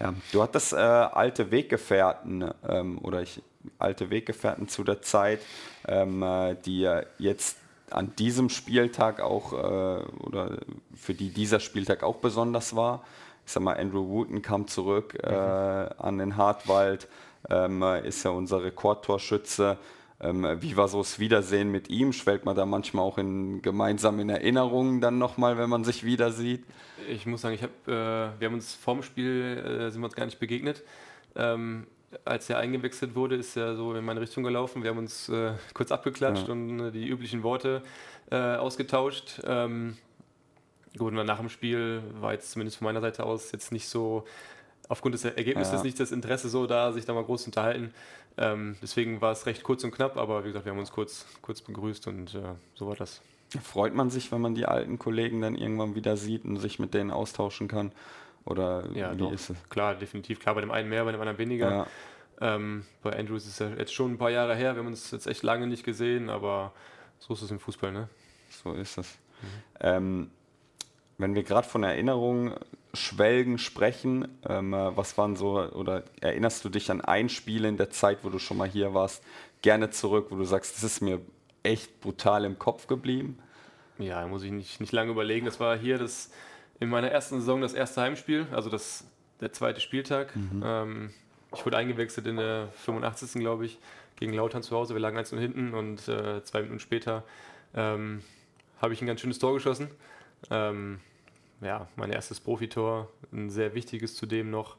Ja, 0.00 0.14
du 0.32 0.42
hattest 0.42 0.72
äh, 0.72 0.76
alte 0.76 1.50
Weggefährten 1.50 2.52
ähm, 2.68 2.98
oder 2.98 3.22
ich, 3.22 3.42
alte 3.78 4.10
Weggefährten 4.10 4.68
zu 4.68 4.84
der 4.84 5.02
Zeit, 5.02 5.40
ähm, 5.86 6.22
äh, 6.22 6.54
die 6.54 6.88
jetzt 7.18 7.58
an 7.92 8.14
diesem 8.16 8.48
Spieltag 8.48 9.20
auch 9.20 9.52
äh, 9.52 10.02
oder 10.20 10.58
für 10.94 11.14
die 11.14 11.30
dieser 11.30 11.60
Spieltag 11.60 12.02
auch 12.02 12.16
besonders 12.16 12.76
war. 12.76 13.04
Ich 13.46 13.52
sag 13.52 13.62
mal, 13.62 13.76
Andrew 13.76 14.08
Wooten 14.08 14.42
kam 14.42 14.66
zurück 14.66 15.18
äh, 15.22 15.30
mhm. 15.30 15.88
an 15.98 16.18
den 16.18 16.36
Hartwald, 16.36 17.08
ähm, 17.48 17.82
ist 18.04 18.24
ja 18.24 18.30
unser 18.30 18.62
Rekordtorschütze. 18.62 19.78
Ähm, 20.20 20.46
wie 20.60 20.76
war 20.76 20.88
so 20.88 20.98
das 20.98 21.18
Wiedersehen 21.18 21.70
mit 21.70 21.88
ihm? 21.88 22.12
Schwelgt 22.12 22.44
man 22.44 22.56
da 22.56 22.66
manchmal 22.66 23.04
auch 23.04 23.18
in, 23.18 23.62
gemeinsam 23.62 24.18
in 24.18 24.28
Erinnerungen 24.28 25.00
dann 25.00 25.18
nochmal, 25.18 25.58
wenn 25.58 25.70
man 25.70 25.84
sich 25.84 26.04
wieder 26.04 26.32
sieht? 26.32 26.64
Ich 27.08 27.24
muss 27.24 27.42
sagen, 27.42 27.54
ich 27.54 27.62
hab, 27.62 27.70
äh, 27.86 27.92
wir 28.38 28.48
haben 28.48 28.54
uns 28.54 28.74
vorm 28.74 29.02
Spiel 29.02 29.58
äh, 29.58 29.90
sind 29.90 30.00
wir 30.00 30.06
uns 30.06 30.16
gar 30.16 30.26
nicht 30.26 30.40
begegnet. 30.40 30.82
Ähm, 31.36 31.86
als 32.24 32.48
er 32.48 32.58
eingewechselt 32.58 33.14
wurde, 33.14 33.36
ist 33.36 33.56
er 33.56 33.76
so 33.76 33.94
in 33.94 34.04
meine 34.04 34.20
Richtung 34.20 34.44
gelaufen. 34.44 34.82
Wir 34.82 34.90
haben 34.90 34.98
uns 34.98 35.28
äh, 35.28 35.52
kurz 35.74 35.92
abgeklatscht 35.92 36.46
ja. 36.46 36.52
und 36.52 36.80
äh, 36.80 36.90
die 36.90 37.06
üblichen 37.06 37.42
Worte 37.42 37.82
äh, 38.30 38.36
ausgetauscht. 38.36 39.40
Ähm, 39.44 39.96
gut, 40.96 41.12
und 41.12 41.26
nach 41.26 41.38
dem 41.38 41.48
Spiel 41.48 42.02
war 42.20 42.32
jetzt 42.32 42.50
zumindest 42.52 42.78
von 42.78 42.86
meiner 42.86 43.00
Seite 43.00 43.24
aus 43.24 43.52
jetzt 43.52 43.72
nicht 43.72 43.88
so, 43.88 44.24
aufgrund 44.88 45.14
des 45.14 45.24
Ergebnisses 45.24 45.74
ja. 45.74 45.82
nicht 45.82 46.00
das 46.00 46.12
Interesse 46.12 46.48
so 46.48 46.66
da, 46.66 46.92
sich 46.92 47.04
da 47.04 47.12
mal 47.12 47.24
groß 47.24 47.42
zu 47.42 47.48
unterhalten. 47.48 47.92
Ähm, 48.36 48.76
deswegen 48.82 49.20
war 49.20 49.32
es 49.32 49.46
recht 49.46 49.62
kurz 49.62 49.84
und 49.84 49.90
knapp, 49.90 50.16
aber 50.16 50.44
wie 50.44 50.48
gesagt, 50.48 50.64
wir 50.64 50.72
haben 50.72 50.78
uns 50.78 50.92
kurz, 50.92 51.26
kurz 51.42 51.60
begrüßt 51.60 52.06
und 52.06 52.34
äh, 52.34 52.54
so 52.74 52.86
war 52.86 52.96
das. 52.96 53.20
Freut 53.62 53.94
man 53.94 54.10
sich, 54.10 54.30
wenn 54.30 54.40
man 54.40 54.54
die 54.54 54.66
alten 54.66 54.98
Kollegen 54.98 55.40
dann 55.40 55.54
irgendwann 55.54 55.94
wieder 55.94 56.16
sieht 56.16 56.44
und 56.44 56.58
sich 56.58 56.78
mit 56.78 56.94
denen 56.94 57.10
austauschen 57.10 57.66
kann? 57.66 57.92
Oder 58.44 58.84
ja, 58.94 59.12
wie 59.12 59.18
doch. 59.18 59.32
ist 59.32 59.50
es? 59.50 59.68
Klar, 59.68 59.94
definitiv. 59.94 60.40
Klar, 60.40 60.54
bei 60.54 60.60
dem 60.62 60.70
einen 60.70 60.88
mehr, 60.88 61.04
bei 61.04 61.12
dem 61.12 61.20
anderen 61.20 61.38
weniger. 61.38 61.70
Ja. 61.70 61.86
Ähm, 62.40 62.84
bei 63.02 63.18
Andrews 63.18 63.46
ist 63.46 63.52
es 63.52 63.58
ja 63.58 63.68
jetzt 63.76 63.92
schon 63.92 64.12
ein 64.12 64.18
paar 64.18 64.30
Jahre 64.30 64.54
her. 64.54 64.74
Wir 64.74 64.80
haben 64.80 64.86
uns 64.86 65.10
jetzt 65.10 65.26
echt 65.26 65.42
lange 65.42 65.66
nicht 65.66 65.84
gesehen, 65.84 66.30
aber 66.30 66.72
so 67.18 67.34
ist 67.34 67.42
es 67.42 67.50
im 67.50 67.58
Fußball, 67.58 67.92
ne? 67.92 68.08
So 68.50 68.72
ist 68.72 68.98
es. 68.98 69.18
Mhm. 69.42 69.46
Ähm, 69.80 70.30
wenn 71.18 71.34
wir 71.34 71.42
gerade 71.42 71.66
von 71.66 71.82
Erinnerungen 71.82 72.54
schwelgen 72.94 73.58
sprechen, 73.58 74.28
ähm, 74.48 74.72
äh, 74.72 74.96
was 74.96 75.18
waren 75.18 75.36
so, 75.36 75.60
oder 75.60 76.04
erinnerst 76.20 76.64
du 76.64 76.68
dich 76.68 76.90
an 76.90 77.00
ein 77.00 77.28
Spiel 77.28 77.64
in 77.64 77.76
der 77.76 77.90
Zeit, 77.90 78.18
wo 78.22 78.30
du 78.30 78.38
schon 78.38 78.56
mal 78.56 78.68
hier 78.68 78.94
warst, 78.94 79.22
gerne 79.62 79.90
zurück, 79.90 80.28
wo 80.30 80.36
du 80.36 80.44
sagst, 80.44 80.76
das 80.76 80.84
ist 80.84 81.00
mir 81.00 81.20
echt 81.62 82.00
brutal 82.00 82.44
im 82.44 82.58
Kopf 82.58 82.86
geblieben? 82.86 83.38
Ja, 83.98 84.22
da 84.22 84.28
muss 84.28 84.44
ich 84.44 84.52
nicht, 84.52 84.80
nicht 84.80 84.92
lange 84.92 85.10
überlegen. 85.10 85.44
Das 85.44 85.58
war 85.58 85.76
hier 85.76 85.98
das 85.98 86.30
in 86.80 86.88
meiner 86.88 87.10
ersten 87.10 87.40
Saison 87.40 87.60
das 87.60 87.74
erste 87.74 88.00
Heimspiel, 88.00 88.46
also 88.52 88.70
das, 88.70 89.04
der 89.40 89.52
zweite 89.52 89.80
Spieltag. 89.80 90.34
Mhm. 90.36 90.62
Ähm, 90.64 91.10
ich 91.54 91.64
wurde 91.64 91.76
eingewechselt 91.76 92.26
in 92.26 92.36
der 92.36 92.68
85. 92.84 93.40
glaube 93.40 93.66
ich, 93.66 93.78
gegen 94.16 94.32
Lautern 94.32 94.62
zu 94.62 94.76
Hause. 94.76 94.94
Wir 94.94 95.00
lagen 95.00 95.16
1 95.16 95.30
hinten 95.30 95.74
und 95.74 96.08
äh, 96.08 96.42
zwei 96.44 96.62
Minuten 96.62 96.80
später 96.80 97.24
ähm, 97.74 98.22
habe 98.80 98.92
ich 98.92 99.00
ein 99.00 99.06
ganz 99.06 99.20
schönes 99.20 99.38
Tor 99.38 99.54
geschossen. 99.54 99.88
Ähm, 100.50 101.00
ja, 101.60 101.88
mein 101.96 102.10
erstes 102.10 102.40
Profitor, 102.40 103.08
ein 103.32 103.50
sehr 103.50 103.74
wichtiges 103.74 104.14
zudem 104.14 104.50
noch. 104.50 104.76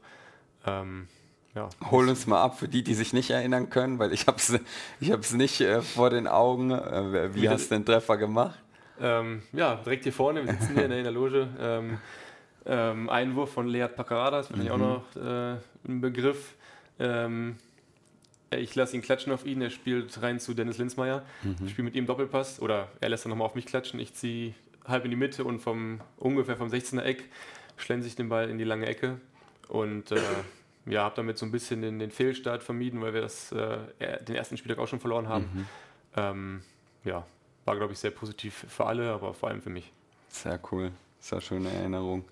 Ähm, 0.66 1.08
ja. 1.54 1.68
Hol 1.90 2.08
uns 2.08 2.26
mal 2.26 2.40
ab 2.40 2.58
für 2.58 2.68
die, 2.68 2.82
die 2.82 2.94
sich 2.94 3.12
nicht 3.12 3.30
erinnern 3.30 3.70
können, 3.70 3.98
weil 3.98 4.12
ich 4.12 4.26
habe 4.26 4.38
es 4.38 4.58
ich 5.00 5.32
nicht 5.32 5.60
äh, 5.60 5.82
vor 5.82 6.10
den 6.10 6.28
Augen. 6.28 6.70
Äh, 6.70 7.34
wie, 7.34 7.42
wie 7.42 7.48
hast 7.48 7.70
du 7.70 7.74
den 7.74 7.84
Treffer 7.84 8.16
gemacht? 8.16 8.58
Ähm, 9.00 9.42
ja, 9.52 9.76
direkt 9.76 10.04
hier 10.04 10.12
vorne, 10.12 10.44
wir 10.44 10.52
sitzen 10.52 10.74
hier 10.74 10.84
in 10.84 10.90
der 10.90 11.12
Loge. 11.12 11.48
Ähm, 11.58 11.98
ähm, 12.66 13.08
Einwurf 13.08 13.52
von 13.52 13.66
Leat 13.68 13.96
Pacarada, 13.96 14.38
das 14.38 14.48
finde 14.48 14.64
ich 14.64 14.68
mhm. 14.68 14.74
auch 14.74 14.78
noch 14.78 15.16
äh, 15.16 15.56
ein 15.88 16.00
Begriff. 16.00 16.54
Ähm, 16.98 17.56
ich 18.50 18.74
lasse 18.74 18.96
ihn 18.96 19.02
klatschen 19.02 19.32
auf 19.32 19.46
ihn, 19.46 19.62
er 19.62 19.70
spielt 19.70 20.20
rein 20.22 20.40
zu 20.40 20.54
Dennis 20.54 20.78
Linsmeier. 20.78 21.22
Mhm. 21.42 21.56
Ich 21.64 21.70
spiele 21.70 21.84
mit 21.84 21.94
ihm 21.94 22.06
Doppelpass 22.06 22.60
oder 22.60 22.88
er 23.00 23.08
lässt 23.08 23.24
dann 23.24 23.30
nochmal 23.30 23.46
auf 23.46 23.54
mich 23.54 23.66
klatschen. 23.66 24.00
Ich 24.00 24.14
ziehe 24.14 24.54
halb 24.86 25.04
in 25.04 25.10
die 25.10 25.16
Mitte 25.16 25.44
und 25.44 25.60
vom 25.60 26.00
ungefähr 26.16 26.56
vom 26.56 26.68
16er 26.68 27.02
Eck 27.02 27.24
schlänze 27.76 28.08
ich 28.08 28.16
den 28.16 28.28
Ball 28.28 28.50
in 28.50 28.58
die 28.58 28.64
lange 28.64 28.86
Ecke 28.86 29.20
und 29.68 30.12
äh, 30.12 30.20
ja, 30.86 31.04
habe 31.04 31.14
damit 31.16 31.38
so 31.38 31.46
ein 31.46 31.52
bisschen 31.52 31.82
den, 31.82 31.98
den, 31.98 32.10
Fehlstart 32.10 32.62
vermieden, 32.62 33.00
weil 33.00 33.14
wir 33.14 33.20
das, 33.20 33.52
äh, 33.52 33.78
den 34.26 34.34
ersten 34.34 34.56
Spieltag 34.56 34.78
auch 34.78 34.88
schon 34.88 35.00
verloren 35.00 35.28
haben. 35.28 35.44
Mhm. 35.52 35.66
Ähm, 36.16 36.62
ja, 37.04 37.24
war, 37.64 37.76
glaube 37.76 37.92
ich, 37.92 37.98
sehr 37.98 38.10
positiv 38.10 38.66
für 38.68 38.86
alle, 38.86 39.12
aber 39.12 39.34
vor 39.34 39.48
allem 39.48 39.62
für 39.62 39.70
mich. 39.70 39.92
Sehr 40.28 40.58
cool, 40.70 40.92
sehr 41.18 41.40
schöne 41.40 41.70
Erinnerung. 41.70 42.24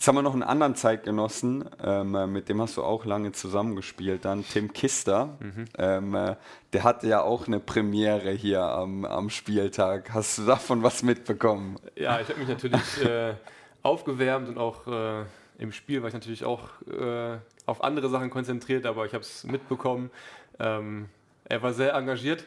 Jetzt 0.00 0.08
haben 0.08 0.16
wir 0.16 0.22
noch 0.22 0.32
einen 0.32 0.42
anderen 0.42 0.76
Zeitgenossen, 0.76 1.68
ähm, 1.84 2.32
mit 2.32 2.48
dem 2.48 2.62
hast 2.62 2.78
du 2.78 2.82
auch 2.82 3.04
lange 3.04 3.32
zusammengespielt, 3.32 4.24
dann 4.24 4.46
Tim 4.48 4.72
Kister. 4.72 5.36
Mhm. 5.40 5.64
Ähm, 5.76 6.14
äh, 6.14 6.36
der 6.72 6.84
hatte 6.84 7.06
ja 7.06 7.20
auch 7.20 7.46
eine 7.46 7.60
Premiere 7.60 8.30
hier 8.30 8.62
am, 8.62 9.04
am 9.04 9.28
Spieltag. 9.28 10.14
Hast 10.14 10.38
du 10.38 10.46
davon 10.46 10.82
was 10.82 11.02
mitbekommen? 11.02 11.76
Ja, 11.96 12.18
ich 12.18 12.30
habe 12.30 12.38
mich 12.38 12.48
natürlich 12.48 13.04
äh, 13.04 13.34
aufgewärmt 13.82 14.48
und 14.48 14.56
auch 14.56 14.86
äh, 14.86 15.24
im 15.58 15.70
Spiel 15.70 16.00
war 16.00 16.08
ich 16.08 16.14
natürlich 16.14 16.46
auch 16.46 16.70
äh, 16.86 17.36
auf 17.66 17.84
andere 17.84 18.08
Sachen 18.08 18.30
konzentriert, 18.30 18.86
aber 18.86 19.04
ich 19.04 19.12
habe 19.12 19.22
es 19.22 19.44
mitbekommen. 19.44 20.10
Ähm, 20.58 21.10
er 21.44 21.60
war 21.60 21.74
sehr 21.74 21.92
engagiert. 21.92 22.46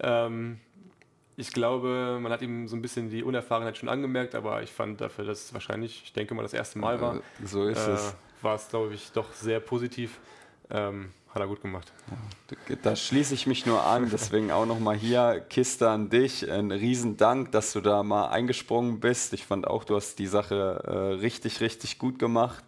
Ähm, 0.00 0.60
ich 1.36 1.52
glaube, 1.52 2.18
man 2.20 2.32
hat 2.32 2.42
ihm 2.42 2.66
so 2.66 2.76
ein 2.76 2.82
bisschen 2.82 3.10
die 3.10 3.22
Unerfahrenheit 3.22 3.76
schon 3.76 3.88
angemerkt, 3.88 4.34
aber 4.34 4.62
ich 4.62 4.72
fand 4.72 5.00
dafür, 5.00 5.24
dass 5.24 5.44
es 5.44 5.54
wahrscheinlich, 5.54 6.02
ich 6.04 6.12
denke 6.12 6.34
mal, 6.34 6.42
das 6.42 6.54
erste 6.54 6.78
Mal 6.78 7.00
war. 7.00 7.20
So 7.44 7.64
ist 7.64 7.86
äh, 7.86 7.92
es. 7.92 8.14
War 8.42 8.54
es, 8.54 8.68
glaube 8.68 8.94
ich, 8.94 9.12
doch 9.12 9.32
sehr 9.32 9.60
positiv. 9.60 10.18
Ähm, 10.70 11.10
hat 11.36 11.42
er 11.42 11.48
gut 11.48 11.60
gemacht. 11.60 11.92
Ja, 12.68 12.76
da 12.82 12.96
schließe 12.96 13.34
ich 13.34 13.46
mich 13.46 13.66
nur 13.66 13.84
an, 13.84 14.08
deswegen 14.10 14.50
auch 14.50 14.64
nochmal 14.64 14.96
hier, 14.96 15.44
Kiste 15.50 15.90
an 15.90 16.08
dich. 16.08 16.50
Ein 16.50 16.70
Riesendank, 16.70 17.52
dass 17.52 17.74
du 17.74 17.82
da 17.82 18.02
mal 18.02 18.28
eingesprungen 18.28 19.00
bist. 19.00 19.34
Ich 19.34 19.44
fand 19.44 19.66
auch, 19.66 19.84
du 19.84 19.96
hast 19.96 20.18
die 20.18 20.26
Sache 20.26 20.82
äh, 20.86 21.20
richtig, 21.20 21.60
richtig 21.60 21.98
gut 21.98 22.18
gemacht. 22.18 22.64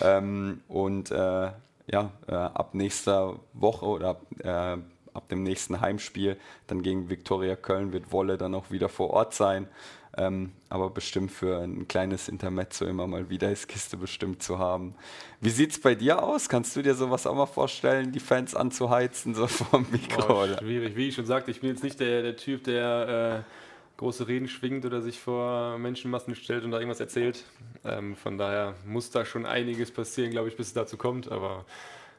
Ähm, 0.00 0.60
und 0.68 1.10
äh, 1.10 1.50
ja, 1.88 2.12
äh, 2.28 2.32
ab 2.34 2.74
nächster 2.74 3.40
Woche 3.52 3.86
oder 3.86 4.10
ab, 4.10 4.22
äh, 4.38 4.76
ab 5.14 5.28
dem 5.28 5.42
nächsten 5.42 5.80
Heimspiel, 5.80 6.36
dann 6.66 6.82
gegen 6.82 7.10
Viktoria 7.10 7.56
Köln, 7.56 7.92
wird 7.92 8.12
Wolle 8.12 8.38
dann 8.38 8.54
auch 8.54 8.70
wieder 8.70 8.88
vor 8.88 9.10
Ort 9.10 9.34
sein. 9.34 9.68
Ähm, 10.14 10.52
aber 10.68 10.90
bestimmt 10.90 11.30
für 11.32 11.62
ein 11.62 11.88
kleines 11.88 12.28
Intermezzo 12.28 12.84
immer 12.84 13.06
mal 13.06 13.30
wieder 13.30 13.50
ist 13.50 13.66
Kiste 13.66 13.96
bestimmt 13.96 14.42
zu 14.42 14.58
haben. 14.58 14.94
Wie 15.40 15.48
sieht 15.48 15.70
es 15.70 15.80
bei 15.80 15.94
dir 15.94 16.22
aus? 16.22 16.50
Kannst 16.50 16.76
du 16.76 16.82
dir 16.82 16.94
sowas 16.94 17.26
auch 17.26 17.34
mal 17.34 17.46
vorstellen, 17.46 18.12
die 18.12 18.20
Fans 18.20 18.54
anzuheizen, 18.54 19.34
so 19.34 19.46
vom 19.48 19.86
Mikro? 19.90 20.42
Oh, 20.42 20.58
schwierig. 20.58 20.96
Wie 20.96 21.08
ich 21.08 21.14
schon 21.14 21.24
sagte, 21.24 21.50
ich 21.50 21.60
bin 21.62 21.70
jetzt 21.70 21.82
nicht 21.82 21.98
der, 21.98 22.22
der 22.22 22.36
Typ, 22.36 22.64
der 22.64 23.44
äh, 23.46 23.98
große 23.98 24.28
Reden 24.28 24.48
schwingt 24.48 24.84
oder 24.84 25.00
sich 25.00 25.18
vor 25.18 25.78
Menschenmassen 25.78 26.34
stellt 26.34 26.64
und 26.64 26.72
da 26.72 26.78
irgendwas 26.78 27.00
erzählt. 27.00 27.44
Ähm, 27.84 28.14
von 28.14 28.36
daher 28.36 28.74
muss 28.84 29.10
da 29.10 29.24
schon 29.24 29.46
einiges 29.46 29.90
passieren, 29.90 30.30
glaube 30.30 30.48
ich, 30.48 30.56
bis 30.56 30.68
es 30.68 30.72
dazu 30.74 30.98
kommt. 30.98 31.32
Aber 31.32 31.64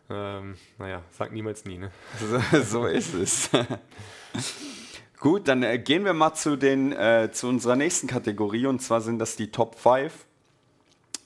ähm, 0.10 0.56
naja, 0.78 1.02
sag 1.12 1.32
niemals 1.32 1.66
nie. 1.66 1.78
Ne? 1.78 1.92
So, 2.54 2.62
so 2.62 2.86
ist 2.86 3.14
es. 3.14 3.50
Gut, 5.20 5.48
dann 5.48 5.64
äh, 5.64 5.80
gehen 5.80 6.04
wir 6.04 6.14
mal 6.14 6.34
zu, 6.34 6.58
den, 6.58 6.92
äh, 6.92 7.30
zu 7.32 7.48
unserer 7.48 7.76
nächsten 7.76 8.08
Kategorie 8.08 8.66
und 8.66 8.82
zwar 8.82 9.02
sind 9.02 9.20
das 9.20 9.36
die 9.36 9.52
Top 9.52 9.76
5. 9.76 10.26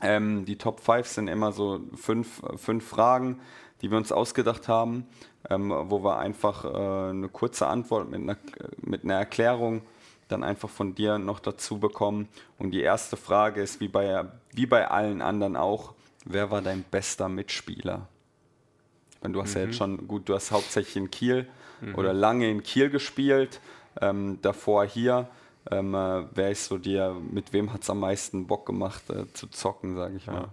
Ähm, 0.02 0.46
die 0.46 0.58
Top 0.58 0.82
5 0.82 1.08
sind 1.08 1.28
immer 1.28 1.52
so 1.52 1.82
fünf, 1.96 2.42
fünf 2.58 2.88
Fragen, 2.88 3.40
die 3.82 3.90
wir 3.90 3.98
uns 3.98 4.12
ausgedacht 4.12 4.68
haben, 4.68 5.08
ähm, 5.50 5.74
wo 5.86 6.04
wir 6.04 6.18
einfach 6.20 6.66
äh, 6.66 7.10
eine 7.10 7.30
kurze 7.30 7.66
Antwort 7.66 8.10
mit 8.10 8.22
einer, 8.22 8.38
mit 8.82 9.04
einer 9.04 9.16
Erklärung 9.16 9.82
dann 10.28 10.44
einfach 10.44 10.70
von 10.70 10.94
dir 10.94 11.18
noch 11.18 11.40
dazu 11.40 11.80
bekommen. 11.80 12.28
Und 12.60 12.72
die 12.72 12.82
erste 12.82 13.18
Frage 13.18 13.62
ist, 13.62 13.80
wie 13.80 13.88
bei, 13.88 14.26
wie 14.52 14.66
bei 14.66 14.88
allen 14.90 15.22
anderen 15.22 15.56
auch, 15.56 15.94
wer 16.26 16.52
war 16.52 16.62
dein 16.62 16.84
bester 16.84 17.30
Mitspieler? 17.30 18.08
Du 19.22 19.42
hast 19.42 19.56
mhm. 19.56 19.62
ja 19.62 19.66
jetzt 19.66 19.74
mhm. 19.74 19.78
schon, 19.78 20.08
gut, 20.08 20.30
du 20.30 20.36
hast 20.36 20.52
hauptsächlich 20.52 20.96
in 20.96 21.12
Kiel 21.12 21.48
mhm. 21.82 21.96
oder 21.96 22.14
lange 22.14 22.50
in 22.50 22.64
Kiel 22.64 22.90
gespielt 22.90 23.60
ähm, 24.02 24.40
davor 24.42 24.86
hier. 24.86 25.28
Ähm, 25.70 25.94
äh, 25.94 26.24
wer 26.34 26.52
ist 26.52 26.66
so 26.66 26.78
dir, 26.78 27.16
mit 27.32 27.52
wem 27.54 27.74
hat 27.74 27.84
es 27.84 27.90
am 27.90 28.00
meisten 28.00 28.48
Bock 28.48 28.66
gemacht 28.66 29.10
äh, 29.10 29.32
zu 29.34 29.48
zocken, 29.48 29.96
sage 29.96 30.16
ich 30.16 30.28
mal? 30.28 30.50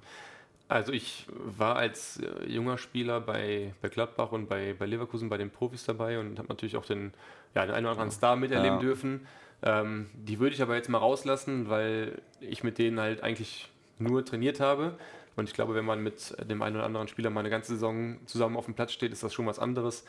Also 0.68 0.92
ich 0.92 1.26
war 1.28 1.76
als 1.76 2.20
äh, 2.20 2.50
junger 2.50 2.78
Spieler 2.78 3.20
bei, 3.20 3.74
bei 3.80 3.88
Gladbach 3.88 4.32
und 4.32 4.48
bei, 4.48 4.74
bei 4.76 4.86
Leverkusen 4.86 5.28
bei 5.28 5.36
den 5.36 5.50
Profis 5.50 5.84
dabei 5.84 6.18
und 6.18 6.38
habe 6.38 6.48
natürlich 6.48 6.76
auch 6.76 6.86
den, 6.86 7.12
ja, 7.54 7.64
den 7.64 7.74
einen 7.74 7.86
oder 7.86 7.92
anderen 7.92 8.10
Star 8.10 8.34
miterleben 8.34 8.78
ja. 8.78 8.80
dürfen. 8.80 9.26
Ähm, 9.62 10.10
die 10.14 10.40
würde 10.40 10.54
ich 10.54 10.62
aber 10.62 10.74
jetzt 10.74 10.88
mal 10.88 10.98
rauslassen, 10.98 11.68
weil 11.68 12.20
ich 12.40 12.64
mit 12.64 12.78
denen 12.78 12.98
halt 12.98 13.22
eigentlich 13.22 13.68
nur 13.98 14.24
trainiert 14.24 14.58
habe. 14.58 14.98
Und 15.36 15.48
ich 15.48 15.54
glaube, 15.54 15.74
wenn 15.74 15.84
man 15.84 16.02
mit 16.02 16.34
dem 16.48 16.62
einen 16.62 16.76
oder 16.76 16.84
anderen 16.84 17.08
Spieler 17.08 17.30
mal 17.30 17.40
eine 17.40 17.50
ganze 17.50 17.72
Saison 17.72 18.18
zusammen 18.26 18.56
auf 18.56 18.66
dem 18.66 18.74
Platz 18.74 18.92
steht, 18.92 19.12
ist 19.12 19.22
das 19.22 19.34
schon 19.34 19.46
was 19.46 19.58
anderes. 19.58 20.04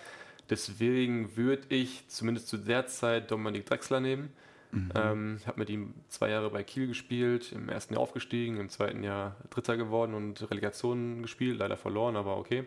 Deswegen 0.50 1.36
würde 1.36 1.63
ich 1.70 2.08
zumindest 2.08 2.48
zu 2.48 2.58
der 2.58 2.86
Zeit 2.86 3.32
Dominik 3.32 3.65
Drexler 3.65 4.00
nehmen. 4.00 4.32
Mhm. 4.72 4.91
Ähm, 4.94 5.39
habe 5.46 5.60
mit 5.60 5.70
ihm 5.70 5.94
zwei 6.10 6.29
Jahre 6.29 6.50
bei 6.50 6.63
Kiel 6.63 6.88
gespielt, 6.88 7.51
im 7.53 7.70
ersten 7.70 7.94
Jahr 7.94 8.03
aufgestiegen, 8.03 8.60
im 8.60 8.70
zweiten 8.70 9.03
Jahr 9.03 9.38
Dritter 9.50 9.77
geworden 9.77 10.13
und 10.13 10.50
Relegationen 10.51 11.22
gespielt, 11.22 11.60
leider 11.60 11.77
verloren, 11.77 12.15
aber 12.15 12.38
okay. 12.38 12.65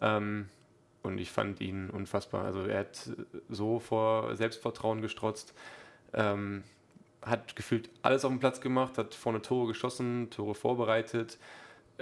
Ähm, 0.00 0.48
und 1.02 1.18
ich 1.18 1.30
fand 1.30 1.60
ihn 1.60 1.90
unfassbar. 1.90 2.44
Also 2.44 2.62
er 2.62 2.80
hat 2.80 3.10
so 3.48 3.80
vor 3.80 4.36
Selbstvertrauen 4.36 5.00
gestrotzt, 5.00 5.54
ähm, 6.12 6.64
hat 7.22 7.56
gefühlt 7.56 7.88
alles 8.02 8.24
auf 8.24 8.30
dem 8.30 8.40
Platz 8.40 8.60
gemacht, 8.60 8.98
hat 8.98 9.14
vorne 9.14 9.40
Tore 9.40 9.68
geschossen, 9.68 10.28
Tore 10.30 10.54
vorbereitet, 10.54 11.38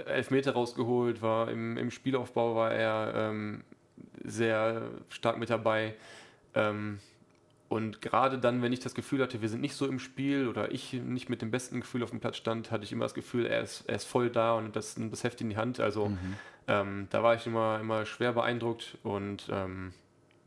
Elfmeter 0.05 0.53
rausgeholt, 0.53 1.21
war 1.21 1.49
im, 1.49 1.77
im 1.77 1.91
Spielaufbau 1.91 2.55
war 2.55 2.71
er 2.71 3.13
ähm, 3.15 3.63
sehr 4.23 4.89
stark 5.09 5.37
mit 5.37 5.49
dabei. 5.49 5.95
Ähm, 6.53 6.99
und 7.69 8.01
gerade 8.01 8.37
dann, 8.37 8.61
wenn 8.61 8.71
ich 8.71 8.79
das 8.79 8.93
Gefühl 8.93 9.21
hatte, 9.21 9.41
wir 9.41 9.49
sind 9.49 9.59
nicht 9.59 9.75
so 9.75 9.87
im 9.87 9.99
Spiel 9.99 10.47
oder 10.47 10.71
ich 10.71 10.93
nicht 10.93 11.29
mit 11.29 11.41
dem 11.41 11.51
besten 11.51 11.81
Gefühl 11.81 12.01
auf 12.03 12.11
dem 12.11 12.21
Platz 12.21 12.37
stand, 12.37 12.71
hatte 12.71 12.85
ich 12.85 12.93
immer 12.93 13.05
das 13.05 13.13
Gefühl, 13.13 13.45
er 13.45 13.61
ist, 13.61 13.83
er 13.87 13.95
ist 13.95 14.05
voll 14.05 14.29
da 14.29 14.53
und 14.53 14.75
das, 14.75 14.95
das 14.97 15.23
Heft 15.23 15.41
in 15.41 15.49
die 15.49 15.57
Hand. 15.57 15.79
Also 15.81 16.07
mhm. 16.07 16.35
ähm, 16.67 17.07
da 17.09 17.23
war 17.23 17.35
ich 17.35 17.45
immer, 17.45 17.79
immer 17.81 18.05
schwer 18.05 18.31
beeindruckt 18.31 18.97
und 19.03 19.47
ähm, 19.51 19.93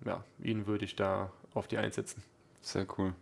ja, 0.06 0.24
ihn 0.42 0.66
würde 0.66 0.86
ich 0.86 0.96
da 0.96 1.30
auf 1.52 1.68
die 1.68 1.76
einsetzen. 1.76 2.22
Sehr 2.62 2.86
cool. 2.96 3.12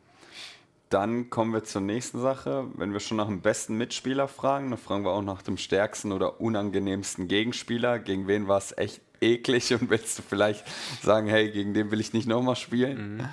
Dann 0.89 1.29
kommen 1.29 1.53
wir 1.53 1.65
zur 1.65 1.83
nächsten 1.83 2.21
Sache. 2.21 2.67
Wenn 2.75 2.93
wir 2.93 3.01
schon 3.01 3.19
nach 3.19 3.27
dem 3.27 3.43
besten 3.43 3.77
Mitspieler 3.77 4.27
fragen, 4.27 4.71
dann 4.71 4.79
fragen 4.79 5.05
wir 5.05 5.11
auch 5.11 5.23
nach 5.23 5.43
dem 5.43 5.59
stärksten 5.59 6.13
oder 6.13 6.41
unangenehmsten 6.41 7.29
Gegenspieler. 7.29 7.99
Gegen 7.99 8.27
wen 8.27 8.49
war 8.49 8.59
es 8.59 8.77
echt 8.77 9.03
eklig 9.21 9.73
und 9.75 9.91
willst 9.91 10.19
du 10.19 10.23
vielleicht 10.23 10.65
sagen, 11.03 11.29
hey, 11.29 11.51
gegen 11.51 11.75
den 11.75 11.91
will 11.91 12.01
ich 12.01 12.13
nicht 12.13 12.27
nochmal 12.27 12.57
spielen? 12.57 13.17
Mhm. 13.17 13.29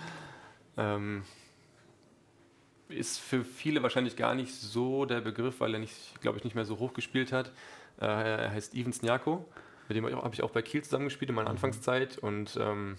Ähm, 0.77 1.23
ist 2.89 3.19
für 3.19 3.43
viele 3.43 3.81
wahrscheinlich 3.83 4.15
gar 4.15 4.35
nicht 4.35 4.53
so 4.53 5.05
der 5.05 5.21
Begriff, 5.21 5.59
weil 5.59 5.73
er 5.73 5.79
nicht, 5.79 6.21
glaube 6.21 6.37
ich, 6.37 6.43
nicht 6.43 6.55
mehr 6.55 6.65
so 6.65 6.79
hoch 6.79 6.93
gespielt 6.93 7.31
hat. 7.31 7.51
Äh, 7.99 8.05
er 8.05 8.51
heißt 8.51 8.71
Steven 8.71 8.91
Snjako, 8.91 9.45
mit 9.87 9.97
dem 9.97 10.05
habe 10.05 10.33
ich 10.33 10.43
auch 10.43 10.51
bei 10.51 10.61
Kiel 10.61 10.83
zusammengespielt 10.83 11.29
in 11.29 11.35
meiner 11.35 11.49
mhm. 11.49 11.55
Anfangszeit 11.55 12.17
und 12.17 12.57
ähm, 12.59 12.97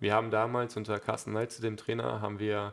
wir 0.00 0.14
haben 0.14 0.30
damals 0.30 0.76
unter 0.76 1.00
Carsten 1.00 1.32
Neitze, 1.32 1.60
dem 1.60 1.76
Trainer, 1.76 2.20
haben 2.20 2.38
wir 2.38 2.72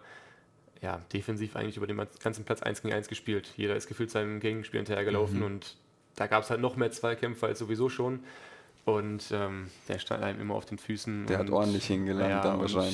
ja, 0.82 1.00
defensiv 1.14 1.56
eigentlich 1.56 1.78
über 1.78 1.88
den 1.88 2.02
ganzen 2.22 2.46
Platz 2.46 2.62
1 2.62 2.82
gegen 2.82 2.94
1 2.94 3.08
gespielt. 3.08 3.52
Jeder 3.58 3.76
ist 3.76 3.88
gefühlt 3.88 4.12
seinem 4.12 4.40
Gegenspiel 4.40 4.80
hinterhergelaufen 4.80 5.40
mhm. 5.40 5.46
und 5.46 5.78
da 6.16 6.28
gab 6.28 6.44
es 6.44 6.50
halt 6.50 6.62
noch 6.62 6.76
mehr 6.76 6.92
Zweikämpfe 6.92 7.48
als 7.48 7.60
sowieso 7.60 7.90
schon. 7.90 8.20
Und 8.86 9.32
ähm, 9.32 9.72
der 9.88 9.98
stand 9.98 10.24
einem 10.24 10.40
immer 10.40 10.54
auf 10.54 10.66
den 10.66 10.78
Füßen. 10.78 11.26
Der 11.26 11.40
und, 11.40 11.48
hat 11.48 11.54
ordentlich 11.54 11.86
hingelangt 11.86 12.30
ja, 12.30 12.42
dann 12.42 12.60
wahrscheinlich. 12.60 12.94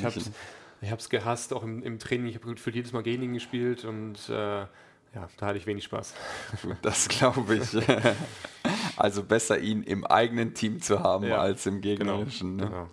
Ich 0.82 0.90
habe 0.90 1.00
es 1.00 1.10
gehasst, 1.10 1.54
auch 1.54 1.64
im, 1.64 1.84
im 1.84 2.00
Training. 2.00 2.28
Ich 2.28 2.36
habe 2.36 2.56
für 2.56 2.72
jedes 2.72 2.94
Mal 2.94 3.04
gegen 3.04 3.22
ihn 3.22 3.34
gespielt 3.34 3.84
und 3.86 4.18
äh, 4.30 4.66
ja, 5.14 5.30
da 5.38 5.46
hatte 5.46 5.58
ich 5.58 5.66
wenig 5.66 5.84
Spaß. 5.84 6.14
Das 6.82 7.10
glaube 7.10 7.56
ich. 7.56 7.78
also 8.98 9.24
besser 9.24 9.60
ihn 9.60 9.84
im 9.84 10.06
eigenen 10.06 10.54
Team 10.54 10.82
zu 10.82 11.02
haben 11.02 11.28
ja, 11.28 11.38
als 11.38 11.66
im 11.66 11.82
genau, 11.82 11.98
gegnerischen. 11.98 12.58
Genau, 12.58 12.70
ne? 12.70 12.88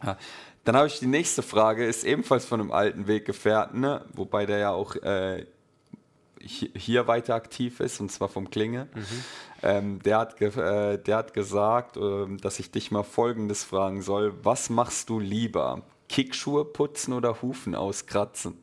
genau. 0.00 0.16
Dann 0.64 0.76
habe 0.76 0.86
ich 0.86 1.00
die 1.00 1.06
nächste 1.06 1.42
Frage, 1.42 1.84
ist 1.84 2.04
ebenfalls 2.04 2.44
von 2.44 2.60
einem 2.60 2.70
alten 2.70 3.06
Weggefährten, 3.08 3.80
ne? 3.80 4.04
wobei 4.12 4.46
der 4.46 4.58
ja 4.58 4.70
auch 4.70 4.94
äh, 4.96 5.46
hier 6.44 7.06
weiter 7.06 7.34
aktiv 7.34 7.80
ist, 7.80 8.00
und 8.00 8.10
zwar 8.10 8.28
vom 8.28 8.50
Klinge. 8.50 8.88
Mhm. 8.94 9.24
Ähm, 9.62 10.02
der, 10.02 10.18
hat 10.18 10.40
äh, 10.40 10.98
der 10.98 11.16
hat 11.16 11.34
gesagt, 11.34 11.96
äh, 11.96 12.36
dass 12.40 12.58
ich 12.58 12.70
dich 12.70 12.90
mal 12.90 13.04
Folgendes 13.04 13.64
fragen 13.64 14.02
soll. 14.02 14.34
Was 14.42 14.70
machst 14.70 15.08
du 15.08 15.20
lieber? 15.20 15.82
Kickschuhe 16.08 16.64
putzen 16.64 17.12
oder 17.12 17.42
Hufen 17.42 17.74
auskratzen? 17.74 18.58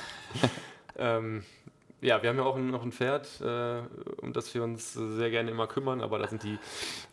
ähm, 0.98 1.44
ja, 2.00 2.22
wir 2.22 2.28
haben 2.28 2.36
ja 2.36 2.44
auch 2.44 2.58
noch 2.58 2.82
ein 2.82 2.92
Pferd, 2.92 3.40
äh, 3.40 3.80
um 4.20 4.32
das 4.32 4.54
wir 4.54 4.62
uns 4.62 4.92
sehr 4.92 5.30
gerne 5.30 5.50
immer 5.50 5.66
kümmern, 5.66 6.00
aber 6.02 6.18
da 6.18 6.28
sind 6.28 6.42
die 6.42 6.58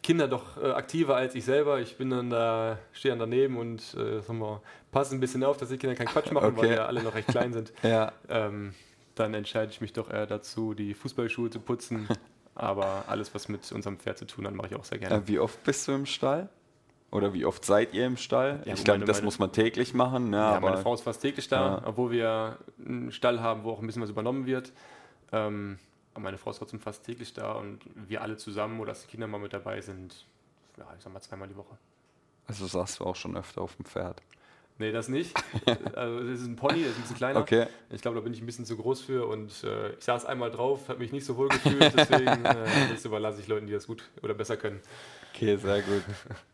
Kinder 0.02 0.28
doch 0.28 0.62
äh, 0.62 0.72
aktiver 0.72 1.16
als 1.16 1.36
ich 1.36 1.46
selber. 1.46 1.80
Ich 1.80 1.98
bin 1.98 2.10
dann 2.10 2.30
da, 2.30 2.78
stehe 2.92 3.12
dann 3.12 3.20
daneben 3.20 3.58
und 3.58 3.82
äh, 3.94 4.20
sagen 4.22 4.40
wir, 4.40 4.62
passe 4.92 5.16
ein 5.16 5.20
bisschen 5.20 5.44
auf, 5.44 5.58
dass 5.58 5.70
die 5.70 5.78
Kinder 5.78 5.96
keinen 5.96 6.08
Quatsch 6.08 6.32
machen, 6.32 6.58
okay. 6.58 6.58
weil 6.58 6.72
ja 6.76 6.86
alle 6.86 7.02
noch 7.02 7.16
recht 7.16 7.30
klein 7.30 7.54
sind. 7.54 7.72
ja. 7.84 8.12
Ähm, 8.30 8.74
dann 9.16 9.34
entscheide 9.34 9.72
ich 9.72 9.80
mich 9.80 9.94
doch 9.94 10.10
eher 10.10 10.26
dazu, 10.26 10.74
die 10.74 10.94
Fußballschuhe 10.94 11.50
zu 11.50 11.60
putzen. 11.60 12.08
Aber 12.56 13.06
alles, 13.08 13.34
was 13.34 13.50
mit 13.50 13.72
unserem 13.72 13.98
Pferd 13.98 14.18
zu 14.18 14.26
tun 14.26 14.46
hat, 14.46 14.54
mache 14.54 14.68
ich 14.68 14.76
auch 14.76 14.84
sehr 14.84 15.00
gerne. 15.00 15.16
Äh, 15.16 15.28
wie 15.28 15.40
oft 15.40 15.64
bist 15.64 15.88
du 15.88 15.94
im 15.94 16.06
Stall? 16.06 16.50
Oder 17.14 17.32
wie 17.34 17.46
oft 17.46 17.64
seid 17.64 17.94
ihr 17.94 18.08
im 18.08 18.18
Stall? 18.18 18.64
Ja, 18.66 18.74
ich 18.74 18.84
glaube, 18.84 19.06
das 19.06 19.18
meine, 19.18 19.26
muss 19.26 19.38
man 19.38 19.52
täglich 19.52 19.94
machen. 19.94 20.32
Ne, 20.32 20.38
ja, 20.38 20.60
meine 20.60 20.78
Frau 20.78 20.96
ist 20.96 21.02
fast 21.02 21.22
täglich 21.22 21.48
da, 21.48 21.78
ja. 21.78 21.82
obwohl 21.86 22.10
wir 22.10 22.58
einen 22.84 23.12
Stall 23.12 23.40
haben, 23.40 23.64
wo 23.64 23.70
auch 23.70 23.80
ein 23.80 23.86
bisschen 23.86 24.02
was 24.02 24.10
übernommen 24.10 24.48
wird. 24.48 24.72
Ähm, 25.32 25.78
aber 26.16 26.24
meine 26.24 26.40
Frau 26.40 26.50
ist 26.50 26.58
trotzdem 26.58 26.80
fast 26.80 27.06
täglich 27.06 27.34
da 27.34 27.52
und 27.54 27.82
wir 27.94 28.24
alle 28.24 28.38
zusammen 28.38 28.80
oder 28.80 28.92
dass 28.92 29.04
die 29.04 29.10
Kinder 29.10 29.28
mal 29.28 29.38
mit 29.38 29.54
dabei 29.54 29.80
sind, 29.82 30.26
ja, 30.76 30.88
ich 30.98 31.04
sag 31.04 31.14
mal 31.14 31.22
zweimal 31.22 31.48
die 31.48 31.56
Woche. 31.56 31.78
Also 32.48 32.66
sagst 32.66 33.00
du 33.00 33.06
auch 33.06 33.16
schon 33.16 33.38
öfter 33.38 33.62
auf 33.62 33.76
dem 33.76 33.86
Pferd? 33.86 34.20
Nee, 34.80 34.92
das 34.92 35.08
nicht. 35.08 35.36
also 35.96 36.20
das 36.20 36.40
ist 36.40 36.48
ein 36.48 36.56
Pony, 36.56 36.80
der 36.80 36.90
ist 36.90 36.98
ein 36.98 37.02
bisschen 37.02 37.18
kleiner. 37.18 37.40
Okay. 37.42 37.68
Ich 37.92 38.02
glaube, 38.02 38.16
da 38.16 38.22
bin 38.22 38.34
ich 38.34 38.42
ein 38.42 38.48
bisschen 38.48 38.66
zu 38.66 38.76
groß 38.76 39.02
für 39.02 39.28
und 39.28 39.64
äh, 39.64 39.92
ich 39.94 40.04
saß 40.04 40.26
einmal 40.26 40.50
drauf, 40.50 40.90
habe 40.90 40.98
mich 40.98 41.12
nicht 41.12 41.26
so 41.26 41.38
wohl 41.38 41.50
gefühlt, 41.50 41.94
deswegen 41.96 42.44
äh, 42.44 42.66
das 42.92 43.06
überlasse 43.06 43.40
ich 43.40 43.48
Leuten, 43.48 43.68
die 43.68 43.74
das 43.74 43.86
gut 43.86 44.04
oder 44.24 44.34
besser 44.34 44.58
können. 44.58 44.82
Okay, 45.32 45.58
sehr 45.58 45.84
gut. 45.84 46.02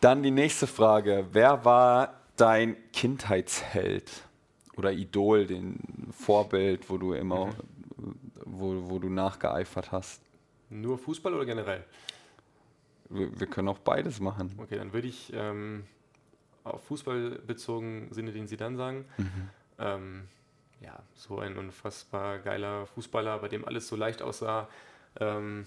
Dann 0.00 0.22
die 0.22 0.30
nächste 0.30 0.66
Frage. 0.66 1.26
Wer 1.32 1.64
war 1.64 2.20
dein 2.36 2.76
Kindheitsheld 2.92 4.10
oder 4.76 4.92
Idol, 4.92 5.46
den 5.46 5.78
Vorbild, 6.12 6.90
wo 6.90 6.98
du 6.98 7.14
immer, 7.14 7.46
mhm. 7.46 8.14
wo, 8.44 8.90
wo 8.90 8.98
du 8.98 9.08
nachgeeifert 9.08 9.92
hast? 9.92 10.20
Nur 10.70 10.98
Fußball 10.98 11.32
oder 11.34 11.46
generell? 11.46 11.84
Wir, 13.08 13.38
wir 13.38 13.46
können 13.46 13.68
auch 13.68 13.78
beides 13.78 14.20
machen. 14.20 14.54
Okay, 14.58 14.76
dann 14.76 14.92
würde 14.92 15.08
ich 15.08 15.32
ähm, 15.34 15.84
auf 16.64 16.82
Fußball 16.84 17.42
bezogen 17.46 18.08
Sinne, 18.10 18.32
den 18.32 18.46
Sie 18.46 18.56
dann 18.56 18.76
sagen. 18.76 19.04
Mhm. 19.18 19.48
Ähm, 19.78 20.28
ja, 20.80 20.98
so 21.14 21.38
ein 21.38 21.56
unfassbar 21.56 22.38
geiler 22.38 22.86
Fußballer, 22.86 23.38
bei 23.38 23.48
dem 23.48 23.64
alles 23.64 23.88
so 23.88 23.96
leicht 23.96 24.22
aussah. 24.22 24.68
Ähm, 25.20 25.66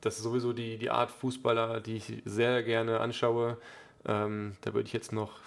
das 0.00 0.16
ist 0.16 0.22
sowieso 0.22 0.52
die, 0.52 0.78
die 0.78 0.90
Art 0.90 1.10
Fußballer, 1.10 1.80
die 1.80 1.96
ich 1.96 2.22
sehr 2.24 2.62
gerne 2.62 3.00
anschaue. 3.00 3.58
Ähm, 4.06 4.56
da 4.60 4.74
würde 4.74 4.86
ich 4.86 4.92
jetzt 4.92 5.12
noch 5.12 5.40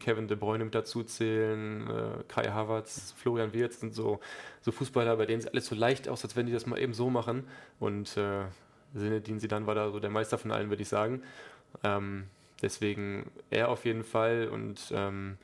Kevin 0.00 0.28
De 0.28 0.36
Bruyne 0.36 0.64
mit 0.64 0.74
dazu 0.74 1.04
zählen, 1.04 1.88
äh, 1.88 2.24
Kai 2.28 2.50
Havertz, 2.50 3.14
Florian 3.16 3.52
Wirtz 3.52 3.80
sind 3.80 3.94
so, 3.94 4.20
so 4.60 4.72
Fußballer, 4.72 5.16
bei 5.16 5.26
denen 5.26 5.40
es 5.40 5.46
alles 5.46 5.66
so 5.66 5.74
leicht 5.74 6.08
aus, 6.08 6.24
als 6.24 6.34
wenn 6.36 6.46
die 6.46 6.52
das 6.52 6.66
mal 6.66 6.78
eben 6.78 6.94
so 6.94 7.10
machen. 7.10 7.46
Und 7.78 8.16
äh, 8.16 8.44
Sinedin 8.94 9.38
Sidan 9.38 9.66
war 9.66 9.74
da 9.74 9.90
so 9.90 10.00
der 10.00 10.10
Meister 10.10 10.38
von 10.38 10.50
allen, 10.50 10.70
würde 10.70 10.82
ich 10.82 10.88
sagen. 10.88 11.22
Ähm, 11.84 12.24
deswegen 12.62 13.30
er 13.50 13.68
auf 13.68 13.84
jeden 13.84 14.04
Fall 14.04 14.48
und 14.48 14.92
ähm, 14.92 15.36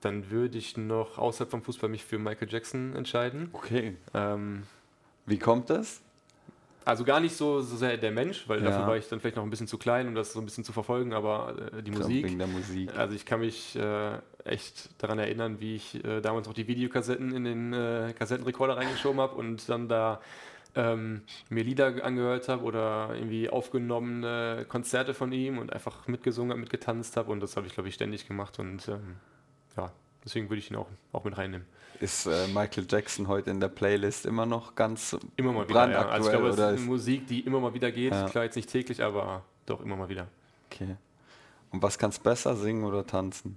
dann 0.00 0.30
würde 0.30 0.58
ich 0.58 0.76
noch 0.76 1.18
außerhalb 1.18 1.50
vom 1.50 1.62
Fußball 1.62 1.88
mich 1.88 2.04
für 2.04 2.18
Michael 2.18 2.48
Jackson 2.50 2.96
entscheiden. 2.96 3.50
Okay. 3.52 3.96
Ähm, 4.14 4.64
Wie 5.26 5.38
kommt 5.38 5.70
das? 5.70 6.02
Also 6.84 7.04
gar 7.04 7.20
nicht 7.20 7.36
so, 7.36 7.60
so 7.60 7.76
sehr 7.76 7.96
der 7.96 8.10
Mensch, 8.10 8.48
weil 8.48 8.60
Ja. 8.60 8.70
dafür 8.70 8.86
war 8.86 8.96
ich 8.96 9.08
dann 9.08 9.20
vielleicht 9.20 9.36
noch 9.36 9.44
ein 9.44 9.50
bisschen 9.50 9.66
zu 9.66 9.78
klein, 9.78 10.08
um 10.08 10.14
das 10.14 10.32
so 10.32 10.40
ein 10.40 10.44
bisschen 10.44 10.64
zu 10.64 10.72
verfolgen, 10.72 11.12
aber 11.12 11.54
äh, 11.72 11.82
die 11.82 11.90
Musik. 11.90 12.24
Wegen 12.26 12.38
der 12.38 12.46
Musik. 12.48 12.96
Also 12.96 13.14
ich 13.14 13.24
kann 13.24 13.40
mich 13.40 13.76
äh, 13.76 14.18
echt 14.44 14.90
daran 15.02 15.18
erinnern, 15.18 15.60
wie 15.60 15.76
ich 15.76 16.04
äh, 16.04 16.20
damals 16.20 16.46
noch 16.46 16.54
die 16.54 16.66
Videokassetten 16.66 17.32
in 17.34 17.44
den 17.44 17.72
äh, 17.72 18.12
Kassettenrekorder 18.18 18.76
reingeschoben 18.76 19.20
habe 19.20 19.34
und 19.36 19.68
dann 19.68 19.88
da 19.88 20.20
ähm, 20.74 21.22
mir 21.50 21.64
Lieder 21.64 22.02
angehört 22.02 22.48
habe 22.48 22.62
oder 22.64 23.10
irgendwie 23.14 23.50
aufgenommene 23.50 24.64
Konzerte 24.68 25.14
von 25.14 25.30
ihm 25.32 25.58
und 25.58 25.72
einfach 25.72 26.06
mitgesungen 26.08 26.50
habe, 26.50 26.60
mitgetanzt 26.60 27.16
habe 27.16 27.30
und 27.30 27.40
das 27.40 27.56
habe 27.56 27.66
ich, 27.66 27.74
glaube 27.74 27.88
ich, 27.88 27.94
ständig 27.94 28.26
gemacht 28.26 28.58
und 28.58 28.88
ähm, 28.88 29.16
ja, 29.76 29.92
deswegen 30.24 30.48
würde 30.48 30.58
ich 30.60 30.70
ihn 30.70 30.76
auch, 30.76 30.88
auch 31.12 31.24
mit 31.24 31.36
reinnehmen. 31.36 31.66
Ist 32.02 32.26
äh, 32.26 32.48
Michael 32.48 32.84
Jackson 32.90 33.28
heute 33.28 33.50
in 33.52 33.60
der 33.60 33.68
Playlist 33.68 34.26
immer 34.26 34.44
noch 34.44 34.74
ganz 34.74 35.16
Immer 35.36 35.52
mal 35.52 35.68
wieder. 35.68 35.88
Ja. 35.88 36.08
Also 36.08 36.28
ich 36.28 36.32
glaube, 36.32 36.48
es 36.48 36.56
ist 36.56 36.60
eine 36.60 36.80
Musik, 36.80 37.28
die 37.28 37.42
immer 37.42 37.60
mal 37.60 37.72
wieder 37.74 37.92
geht. 37.92 38.12
Ja. 38.12 38.28
Klar, 38.28 38.42
jetzt 38.42 38.56
nicht 38.56 38.68
täglich, 38.68 39.00
aber 39.04 39.44
doch 39.66 39.80
immer 39.80 39.94
mal 39.94 40.08
wieder. 40.08 40.26
okay. 40.66 40.96
Und 41.70 41.80
was 41.80 41.96
kannst 41.96 42.24
besser, 42.24 42.56
singen 42.56 42.82
oder 42.82 43.06
tanzen? 43.06 43.56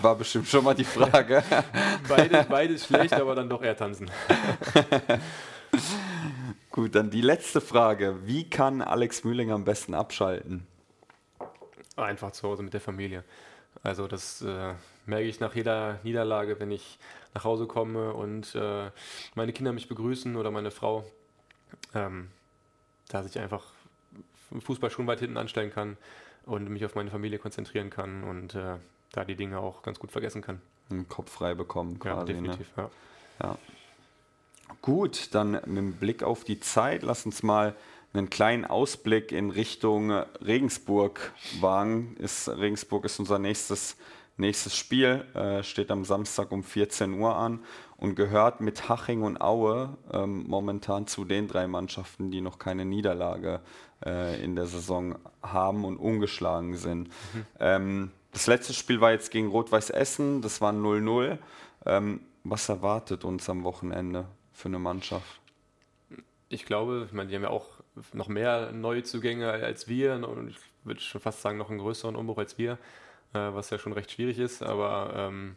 War 0.00 0.14
bestimmt 0.14 0.48
schon 0.48 0.64
mal 0.64 0.74
die 0.74 0.84
Frage. 0.84 1.42
Beide, 2.08 2.46
beides 2.48 2.86
schlecht, 2.86 3.12
aber 3.12 3.34
dann 3.34 3.50
doch 3.50 3.62
eher 3.62 3.76
tanzen. 3.76 4.10
Gut, 6.70 6.94
dann 6.94 7.10
die 7.10 7.20
letzte 7.20 7.60
Frage. 7.60 8.16
Wie 8.24 8.48
kann 8.48 8.80
Alex 8.80 9.22
Mühling 9.22 9.52
am 9.52 9.66
besten 9.66 9.92
abschalten? 9.92 10.66
Einfach 11.94 12.32
zu 12.32 12.48
Hause 12.48 12.62
mit 12.62 12.72
der 12.72 12.80
Familie. 12.80 13.22
Also 13.82 14.08
das 14.08 14.42
äh, 14.42 14.74
merke 15.06 15.24
ich 15.26 15.40
nach 15.40 15.54
jeder 15.54 15.98
Niederlage, 16.02 16.58
wenn 16.60 16.70
ich 16.70 16.98
nach 17.34 17.44
Hause 17.44 17.66
komme 17.66 18.12
und 18.14 18.54
äh, 18.54 18.90
meine 19.34 19.52
Kinder 19.52 19.72
mich 19.72 19.88
begrüßen 19.88 20.36
oder 20.36 20.50
meine 20.50 20.70
Frau, 20.70 21.04
ähm, 21.94 22.28
dass 23.08 23.26
ich 23.26 23.38
einfach 23.38 23.64
Fußball 24.64 24.90
schon 24.90 25.06
weit 25.06 25.20
hinten 25.20 25.36
anstellen 25.36 25.70
kann 25.72 25.96
und 26.44 26.68
mich 26.70 26.84
auf 26.84 26.94
meine 26.94 27.10
Familie 27.10 27.38
konzentrieren 27.38 27.90
kann 27.90 28.24
und 28.24 28.54
äh, 28.54 28.76
da 29.12 29.24
die 29.24 29.36
Dinge 29.36 29.58
auch 29.58 29.82
ganz 29.82 29.98
gut 29.98 30.12
vergessen 30.12 30.42
kann. 30.42 30.60
Den 30.90 31.08
Kopf 31.08 31.30
frei 31.32 31.54
bekommen 31.54 31.92
Ja, 32.04 32.14
quasi. 32.14 32.32
ne? 32.32 32.40
definitiv. 32.42 32.68
Ja. 33.40 33.58
Gut, 34.82 35.34
dann 35.34 35.52
mit 35.52 35.66
dem 35.66 35.92
Blick 35.94 36.22
auf 36.22 36.44
die 36.44 36.60
Zeit, 36.60 37.02
lass 37.02 37.26
uns 37.26 37.42
mal 37.42 37.74
einen 38.16 38.30
kleinen 38.30 38.64
Ausblick 38.64 39.32
in 39.32 39.50
Richtung 39.50 40.10
Regensburg 40.10 41.32
wagen. 41.60 42.16
Ist, 42.18 42.48
Regensburg 42.48 43.04
ist 43.04 43.18
unser 43.18 43.38
nächstes, 43.38 43.96
nächstes 44.36 44.76
Spiel, 44.76 45.24
äh, 45.34 45.62
steht 45.62 45.90
am 45.90 46.04
Samstag 46.04 46.52
um 46.52 46.62
14 46.62 47.12
Uhr 47.14 47.36
an 47.36 47.60
und 47.96 48.14
gehört 48.14 48.60
mit 48.60 48.88
Haching 48.88 49.22
und 49.22 49.40
Aue 49.40 49.96
ähm, 50.12 50.44
momentan 50.46 51.06
zu 51.06 51.24
den 51.24 51.48
drei 51.48 51.66
Mannschaften, 51.66 52.30
die 52.30 52.40
noch 52.40 52.58
keine 52.58 52.84
Niederlage 52.84 53.60
äh, 54.04 54.42
in 54.42 54.56
der 54.56 54.66
Saison 54.66 55.16
haben 55.42 55.84
und 55.84 55.96
ungeschlagen 55.96 56.76
sind. 56.76 57.10
Ähm, 57.58 58.10
das 58.32 58.46
letzte 58.46 58.74
Spiel 58.74 59.00
war 59.00 59.12
jetzt 59.12 59.30
gegen 59.30 59.48
Rot-Weiß 59.48 59.90
Essen, 59.90 60.42
das 60.42 60.60
war 60.60 60.72
0-0. 60.72 61.38
Ähm, 61.86 62.20
was 62.44 62.68
erwartet 62.68 63.24
uns 63.24 63.48
am 63.48 63.64
Wochenende 63.64 64.26
für 64.52 64.68
eine 64.68 64.78
Mannschaft? 64.78 65.40
Ich 66.48 66.64
glaube, 66.64 67.04
ich 67.06 67.12
meine, 67.12 67.28
die 67.28 67.34
haben 67.34 67.42
ja 67.42 67.50
auch 67.50 67.66
noch 68.12 68.28
mehr 68.28 68.72
Neuzugänge 68.72 69.50
als 69.50 69.88
wir 69.88 70.14
und 70.14 70.48
ich 70.48 70.58
würde 70.84 71.00
schon 71.00 71.20
fast 71.20 71.42
sagen, 71.42 71.58
noch 71.58 71.70
einen 71.70 71.78
größeren 71.78 72.16
Umbruch 72.16 72.38
als 72.38 72.58
wir, 72.58 72.72
äh, 73.32 73.38
was 73.38 73.70
ja 73.70 73.78
schon 73.78 73.92
recht 73.92 74.10
schwierig 74.10 74.38
ist, 74.38 74.62
aber 74.62 75.12
ähm, 75.14 75.56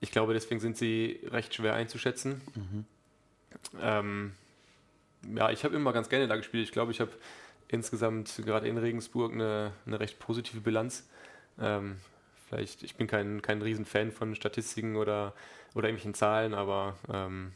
ich 0.00 0.10
glaube, 0.10 0.32
deswegen 0.32 0.60
sind 0.60 0.76
sie 0.76 1.20
recht 1.30 1.54
schwer 1.54 1.74
einzuschätzen. 1.74 2.40
Ähm, 3.80 4.32
ja, 5.34 5.50
ich 5.50 5.64
habe 5.64 5.76
immer 5.76 5.92
ganz 5.92 6.08
gerne 6.08 6.26
da 6.26 6.36
gespielt. 6.36 6.64
Ich 6.64 6.72
glaube, 6.72 6.92
ich 6.92 7.00
habe 7.00 7.10
insgesamt 7.68 8.40
gerade 8.44 8.68
in 8.68 8.78
Regensburg 8.78 9.32
eine, 9.32 9.72
eine 9.86 10.00
recht 10.00 10.18
positive 10.18 10.60
Bilanz. 10.60 11.06
Ähm, 11.60 11.98
vielleicht, 12.48 12.82
ich 12.82 12.96
bin 12.96 13.06
kein, 13.06 13.42
kein 13.42 13.60
Riesenfan 13.62 14.10
von 14.10 14.34
Statistiken 14.34 14.96
oder, 14.96 15.34
oder 15.74 15.88
irgendwelchen 15.88 16.14
Zahlen, 16.14 16.54
aber 16.54 16.96
ähm, 17.12 17.52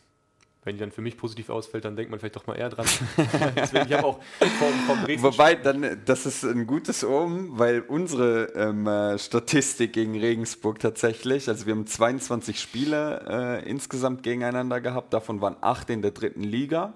wenn 0.64 0.76
die 0.76 0.80
dann 0.80 0.90
für 0.90 1.02
mich 1.02 1.16
positiv 1.16 1.50
ausfällt, 1.50 1.84
dann 1.84 1.94
denkt 1.94 2.10
man 2.10 2.18
vielleicht 2.18 2.36
doch 2.36 2.46
mal 2.46 2.54
eher 2.54 2.70
dran. 2.70 2.86
Deswegen, 3.56 3.86
ich 3.86 3.92
habe 3.92 4.06
auch 4.06 4.20
vom, 4.38 4.72
vom 4.86 5.04
Dresden 5.04 5.22
Wobei, 5.22 5.54
dann, 5.54 6.00
das 6.04 6.26
ist 6.26 6.44
ein 6.44 6.66
gutes 6.66 7.04
Um, 7.04 7.58
weil 7.58 7.80
unsere 7.80 8.52
ähm, 8.54 8.86
äh, 8.86 9.18
Statistik 9.18 9.92
gegen 9.92 10.18
Regensburg 10.18 10.78
tatsächlich, 10.78 11.48
also 11.48 11.66
wir 11.66 11.74
haben 11.74 11.86
22 11.86 12.60
Spiele 12.60 13.62
äh, 13.62 13.68
insgesamt 13.68 14.22
gegeneinander 14.22 14.80
gehabt, 14.80 15.12
davon 15.12 15.40
waren 15.40 15.56
acht 15.60 15.90
in 15.90 16.02
der 16.02 16.12
dritten 16.12 16.42
Liga. 16.42 16.94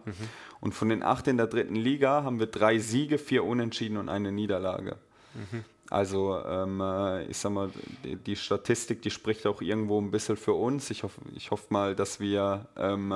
Und 0.60 0.72
von 0.72 0.88
den 0.88 1.02
acht 1.02 1.28
in 1.28 1.36
der 1.36 1.46
dritten 1.46 1.76
Liga 1.76 2.24
haben 2.24 2.40
wir 2.40 2.46
drei 2.46 2.78
Siege, 2.78 3.18
vier 3.18 3.44
Unentschieden 3.44 3.96
und 3.96 4.08
eine 4.08 4.32
Niederlage. 4.32 4.96
Also, 5.90 6.38
ähm, 6.44 6.80
äh, 6.80 7.24
ich 7.24 7.38
sag 7.38 7.52
mal, 7.52 7.70
die, 8.04 8.16
die 8.16 8.36
Statistik, 8.36 9.00
die 9.02 9.10
spricht 9.10 9.46
auch 9.46 9.62
irgendwo 9.62 10.00
ein 10.00 10.10
bisschen 10.10 10.36
für 10.36 10.52
uns. 10.52 10.90
Ich 10.90 11.02
hoffe 11.02 11.20
ich 11.34 11.50
hoff 11.50 11.70
mal, 11.70 11.94
dass 11.94 12.20
wir 12.20 12.66
ähm, 12.76 13.12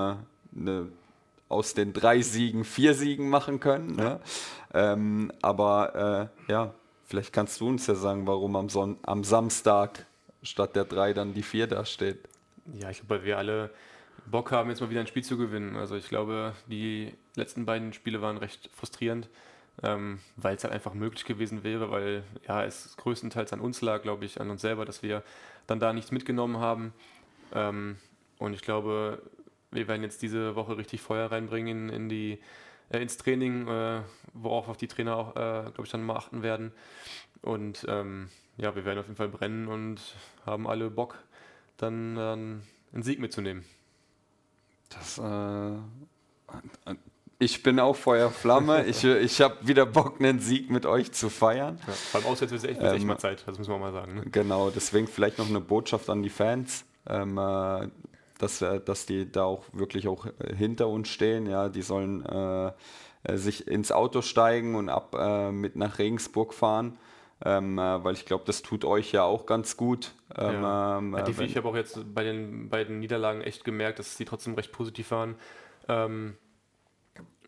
äh, 0.54 0.60
ne, 0.60 0.88
aus 1.48 1.74
den 1.74 1.92
drei 1.92 2.22
Siegen 2.22 2.64
vier 2.64 2.94
Siegen 2.94 3.28
machen 3.28 3.60
können. 3.60 3.94
Ne? 3.94 4.20
Ähm, 4.72 5.30
aber 5.42 6.30
äh, 6.48 6.52
ja, 6.52 6.74
vielleicht 7.04 7.32
kannst 7.32 7.60
du 7.60 7.68
uns 7.68 7.86
ja 7.86 7.94
sagen, 7.94 8.26
warum 8.26 8.56
am, 8.56 8.68
Son 8.70 8.96
am 9.02 9.22
Samstag 9.22 10.06
statt 10.42 10.74
der 10.74 10.84
drei 10.84 11.12
dann 11.12 11.34
die 11.34 11.42
vier 11.42 11.66
da 11.66 11.84
steht. 11.84 12.18
Ja, 12.74 12.90
ich 12.90 12.98
glaube, 12.98 13.16
weil 13.16 13.24
wir 13.24 13.38
alle 13.38 13.70
Bock 14.26 14.50
haben, 14.50 14.70
jetzt 14.70 14.80
mal 14.80 14.90
wieder 14.90 15.00
ein 15.00 15.06
Spiel 15.06 15.24
zu 15.24 15.36
gewinnen. 15.36 15.76
Also 15.76 15.94
ich 15.96 16.08
glaube, 16.08 16.54
die 16.68 17.12
letzten 17.34 17.66
beiden 17.66 17.92
Spiele 17.92 18.22
waren 18.22 18.38
recht 18.38 18.70
frustrierend, 18.72 19.28
ähm, 19.82 20.20
weil 20.36 20.56
es 20.56 20.64
halt 20.64 20.72
einfach 20.72 20.94
möglich 20.94 21.24
gewesen 21.24 21.64
wäre, 21.64 21.90
weil 21.90 22.22
ja, 22.48 22.64
es 22.64 22.96
größtenteils 22.96 23.52
an 23.52 23.60
uns 23.60 23.82
lag, 23.82 24.02
glaube 24.02 24.24
ich, 24.24 24.40
an 24.40 24.50
uns 24.50 24.62
selber, 24.62 24.84
dass 24.84 25.02
wir 25.02 25.22
dann 25.66 25.80
da 25.80 25.92
nichts 25.92 26.12
mitgenommen 26.12 26.58
haben. 26.58 26.92
Ähm, 27.54 27.96
und 28.38 28.54
ich 28.54 28.62
glaube, 28.62 29.22
wir 29.72 29.88
werden 29.88 30.02
jetzt 30.02 30.22
diese 30.22 30.54
Woche 30.54 30.76
richtig 30.76 31.00
Feuer 31.00 31.30
reinbringen 31.32 31.88
in, 31.88 31.94
in 31.94 32.08
die, 32.08 32.38
äh, 32.90 32.98
ins 33.00 33.16
Training, 33.16 33.66
äh, 33.66 34.02
worauf 34.34 34.68
auch 34.68 34.76
die 34.76 34.88
Trainer 34.88 35.16
auch, 35.16 35.30
äh, 35.30 35.62
glaube 35.62 35.82
ich, 35.84 35.90
dann 35.90 36.04
mal 36.04 36.16
achten 36.16 36.42
werden. 36.42 36.72
Und 37.40 37.84
ähm, 37.88 38.28
ja, 38.56 38.74
wir 38.76 38.84
werden 38.84 38.98
auf 38.98 39.06
jeden 39.06 39.16
Fall 39.16 39.28
brennen 39.28 39.66
und 39.66 40.00
haben 40.46 40.68
alle 40.68 40.90
Bock, 40.90 41.18
dann, 41.78 42.14
dann 42.14 42.62
einen 42.92 43.02
Sieg 43.02 43.18
mitzunehmen. 43.18 43.64
Das, 44.90 45.18
äh, 45.18 46.94
ich 47.38 47.62
bin 47.62 47.80
auch 47.80 47.96
Feuerflamme. 47.96 48.84
ich 48.86 49.02
ich 49.04 49.40
habe 49.40 49.56
wieder 49.66 49.86
Bock, 49.86 50.20
einen 50.20 50.38
Sieg 50.38 50.70
mit 50.70 50.86
euch 50.86 51.12
zu 51.12 51.28
feiern. 51.28 51.80
Ja, 51.86 51.92
vor 51.92 52.20
allem 52.20 52.30
auswärts 52.30 52.52
wird 52.52 52.62
es 52.62 52.70
echt, 52.70 52.80
wird's 52.80 52.92
echt 52.92 53.02
Ähm, 53.02 53.08
mal 53.08 53.18
Zeit, 53.18 53.42
das 53.46 53.58
muss 53.58 53.68
man 53.68 53.80
mal 53.80 53.92
sagen. 53.92 54.14
Ne? 54.14 54.22
Genau, 54.30 54.70
deswegen 54.70 55.08
vielleicht 55.08 55.38
noch 55.38 55.48
eine 55.48 55.60
Botschaft 55.60 56.08
an 56.10 56.22
die 56.22 56.30
Fans, 56.30 56.84
ähm, 57.08 57.38
äh, 57.38 57.88
dass, 58.42 58.60
äh, 58.62 58.80
dass 58.80 59.06
die 59.06 59.30
da 59.30 59.44
auch 59.44 59.64
wirklich 59.72 60.08
auch 60.08 60.26
äh, 60.26 60.54
hinter 60.54 60.88
uns 60.88 61.08
stehen. 61.08 61.46
Ja, 61.46 61.68
die 61.68 61.82
sollen 61.82 62.24
äh, 62.26 62.72
äh, 63.24 63.36
sich 63.36 63.68
ins 63.68 63.92
Auto 63.92 64.22
steigen 64.22 64.74
und 64.74 64.88
ab 64.88 65.14
äh, 65.18 65.52
mit 65.52 65.76
nach 65.76 65.98
Regensburg 65.98 66.54
fahren, 66.54 66.98
ähm, 67.44 67.78
äh, 67.78 68.04
weil 68.04 68.14
ich 68.14 68.26
glaube, 68.26 68.44
das 68.46 68.62
tut 68.62 68.84
euch 68.84 69.12
ja 69.12 69.22
auch 69.22 69.46
ganz 69.46 69.76
gut. 69.76 70.12
Ähm, 70.36 70.62
Ja. 70.62 70.98
ähm, 70.98 71.14
Ja, 71.14 71.22
die, 71.22 71.42
ich 71.44 71.56
habe 71.56 71.68
auch 71.68 71.76
jetzt 71.76 72.14
bei 72.14 72.24
den 72.24 72.68
beiden 72.68 72.98
Niederlagen 72.98 73.42
echt 73.42 73.64
gemerkt, 73.64 73.98
dass 73.98 74.16
sie 74.16 74.24
trotzdem 74.24 74.54
recht 74.54 74.72
positiv 74.72 75.10
waren. 75.12 75.36
Ähm, 75.88 76.36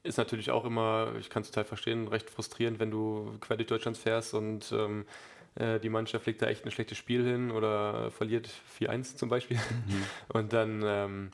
ist 0.05 0.19
natürlich 0.19 0.51
auch 0.51 0.65
immer, 0.65 1.13
ich 1.19 1.31
kann 1.31 1.43
es 1.43 1.51
total 1.51 1.65
verstehen, 1.65 2.09
recht 2.09 2.29
frustrierend, 2.31 2.79
wenn 2.79 2.91
du 2.91 3.37
quer 3.41 3.57
durch 3.57 3.69
Deutschland 3.69 3.97
fährst 3.97 4.35
und 4.35 4.71
ähm, 4.73 5.07
äh, 5.07 5.07
die 5.57 5.89
Mannschaft 5.89 6.27
legt 6.27 6.43
da 6.43 6.47
echt 6.47 6.65
ein 6.65 6.73
schlechtes 6.73 6.99
Spiel 6.99 7.25
hin 7.25 7.53
oder 7.53 8.11
verliert 8.11 8.51
4-1 8.81 9.17
zum 9.17 9.29
Beispiel. 9.29 9.61
Und 10.29 10.53
dann 10.53 10.83
ähm, 10.85 11.31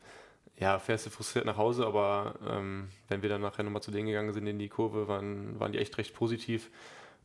ja, 0.61 0.79
fährst 0.79 1.07
du 1.07 1.11
frustriert 1.11 1.47
nach 1.47 1.57
Hause, 1.57 1.87
aber 1.87 2.35
ähm, 2.47 2.89
wenn 3.09 3.23
wir 3.23 3.31
dann 3.31 3.41
nachher 3.41 3.63
nochmal 3.63 3.83
zu 3.83 3.91
denen 3.91 4.07
gegangen 4.07 4.35
sind 4.35 4.47
in 4.47 4.59
die 4.59 4.69
Kurve, 4.69 5.09
waren, 5.09 5.59
waren 5.59 5.73
die 5.73 5.79
echt 5.79 5.97
recht 5.97 6.15
positiv. 6.15 6.71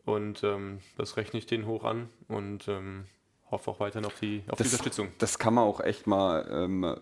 Und 0.06 0.44
ähm, 0.44 0.80
das 0.98 1.18
rechne 1.18 1.40
ich 1.40 1.46
denen 1.46 1.66
hoch 1.66 1.84
an. 1.84 2.10
Und 2.30 2.68
ähm, 2.70 3.06
hoffe 3.52 3.72
auch 3.72 3.80
weiterhin 3.80 4.06
auf 4.06 4.20
die, 4.20 4.44
auf 4.48 4.58
das, 4.58 4.68
die 4.68 4.74
Unterstützung. 4.74 5.10
Das 5.18 5.40
kann 5.40 5.54
man 5.54 5.64
auch 5.64 5.80
echt 5.80 6.08
mal 6.08 6.48
ähm, 6.50 6.96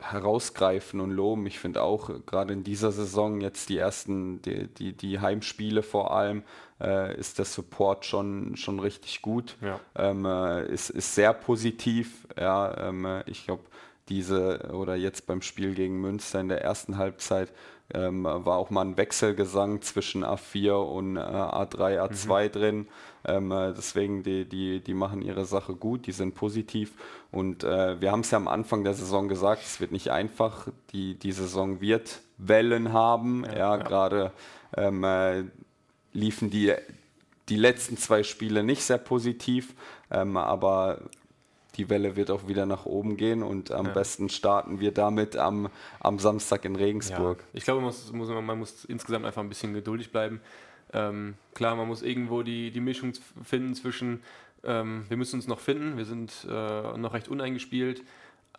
herausgreifen 0.00 1.00
und 1.00 1.10
loben. 1.10 1.46
Ich 1.46 1.58
finde 1.58 1.82
auch 1.82 2.10
gerade 2.26 2.52
in 2.52 2.64
dieser 2.64 2.92
Saison 2.92 3.40
jetzt 3.40 3.68
die 3.68 3.78
ersten, 3.78 4.42
die, 4.42 4.66
die, 4.68 4.92
die 4.92 5.20
Heimspiele 5.20 5.82
vor 5.82 6.12
allem, 6.12 6.42
äh, 6.80 7.16
ist 7.16 7.38
der 7.38 7.44
Support 7.44 8.04
schon, 8.04 8.56
schon 8.56 8.80
richtig 8.80 9.22
gut. 9.22 9.56
Ja. 9.60 9.80
Ähm, 9.94 10.24
äh, 10.24 10.66
ist, 10.66 10.90
ist 10.90 11.14
sehr 11.14 11.32
positiv. 11.32 12.26
Ja, 12.38 12.88
ähm, 12.88 13.22
ich 13.26 13.44
glaube, 13.44 13.62
diese 14.08 14.70
oder 14.72 14.96
jetzt 14.96 15.26
beim 15.26 15.42
Spiel 15.42 15.74
gegen 15.74 16.00
Münster 16.00 16.40
in 16.40 16.48
der 16.48 16.62
ersten 16.62 16.98
Halbzeit 16.98 17.52
ähm, 17.94 18.24
war 18.24 18.56
auch 18.56 18.70
mal 18.70 18.82
ein 18.82 18.96
Wechselgesang 18.96 19.82
zwischen 19.82 20.24
A4 20.24 20.72
und 20.72 21.16
äh, 21.16 21.20
A3, 21.20 22.00
A2 22.00 22.44
mhm. 22.44 22.52
drin. 22.52 22.88
Ähm, 23.24 23.52
äh, 23.52 23.72
deswegen, 23.74 24.22
die, 24.22 24.44
die, 24.44 24.80
die 24.80 24.94
machen 24.94 25.22
ihre 25.22 25.44
Sache 25.44 25.74
gut, 25.74 26.06
die 26.06 26.12
sind 26.12 26.34
positiv. 26.34 26.92
Und 27.30 27.64
äh, 27.64 28.00
wir 28.00 28.10
haben 28.10 28.20
es 28.20 28.30
ja 28.30 28.38
am 28.38 28.48
Anfang 28.48 28.84
der 28.84 28.94
Saison 28.94 29.28
gesagt, 29.28 29.62
es 29.62 29.80
wird 29.80 29.92
nicht 29.92 30.10
einfach. 30.10 30.68
Die, 30.92 31.14
die 31.18 31.32
Saison 31.32 31.80
wird 31.80 32.20
Wellen 32.38 32.92
haben. 32.92 33.44
Ja, 33.44 33.52
ja, 33.52 33.76
ja. 33.76 33.76
gerade 33.76 34.32
ähm, 34.76 35.04
äh, 35.04 35.44
liefen 36.12 36.50
die, 36.50 36.74
die 37.48 37.56
letzten 37.56 37.96
zwei 37.96 38.22
Spiele 38.22 38.62
nicht 38.62 38.82
sehr 38.82 38.98
positiv, 38.98 39.74
ähm, 40.10 40.36
aber 40.36 40.98
die 41.76 41.88
Welle 41.88 42.16
wird 42.16 42.30
auch 42.30 42.48
wieder 42.48 42.66
nach 42.66 42.84
oben 42.84 43.16
gehen 43.16 43.42
und 43.42 43.70
am 43.70 43.86
ja. 43.86 43.92
besten 43.92 44.28
starten 44.28 44.80
wir 44.80 44.92
damit 44.92 45.36
am, 45.36 45.68
am 46.00 46.18
Samstag 46.18 46.64
in 46.64 46.76
Regensburg. 46.76 47.38
Ja. 47.40 47.46
Ich 47.54 47.64
glaube, 47.64 47.80
man 47.80 47.86
muss, 47.86 48.12
muss, 48.12 48.28
man 48.28 48.58
muss 48.58 48.84
insgesamt 48.84 49.24
einfach 49.24 49.42
ein 49.42 49.48
bisschen 49.48 49.72
geduldig 49.72 50.12
bleiben. 50.12 50.40
Ähm, 50.92 51.34
klar, 51.54 51.74
man 51.74 51.88
muss 51.88 52.02
irgendwo 52.02 52.42
die, 52.42 52.70
die 52.70 52.80
Mischung 52.80 53.12
finden 53.42 53.74
zwischen, 53.74 54.22
ähm, 54.64 55.06
wir 55.08 55.16
müssen 55.16 55.36
uns 55.36 55.48
noch 55.48 55.60
finden, 55.60 55.96
wir 55.96 56.04
sind 56.04 56.46
äh, 56.48 56.98
noch 56.98 57.14
recht 57.14 57.28
uneingespielt, 57.28 58.02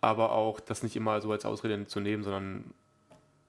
aber 0.02 0.32
auch 0.32 0.60
das 0.60 0.82
nicht 0.82 0.95
immer 0.95 1.21
so 1.21 1.32
als 1.32 1.45
Ausrede 1.45 1.86
zu 1.86 1.99
nehmen, 1.99 2.23
sondern 2.23 2.73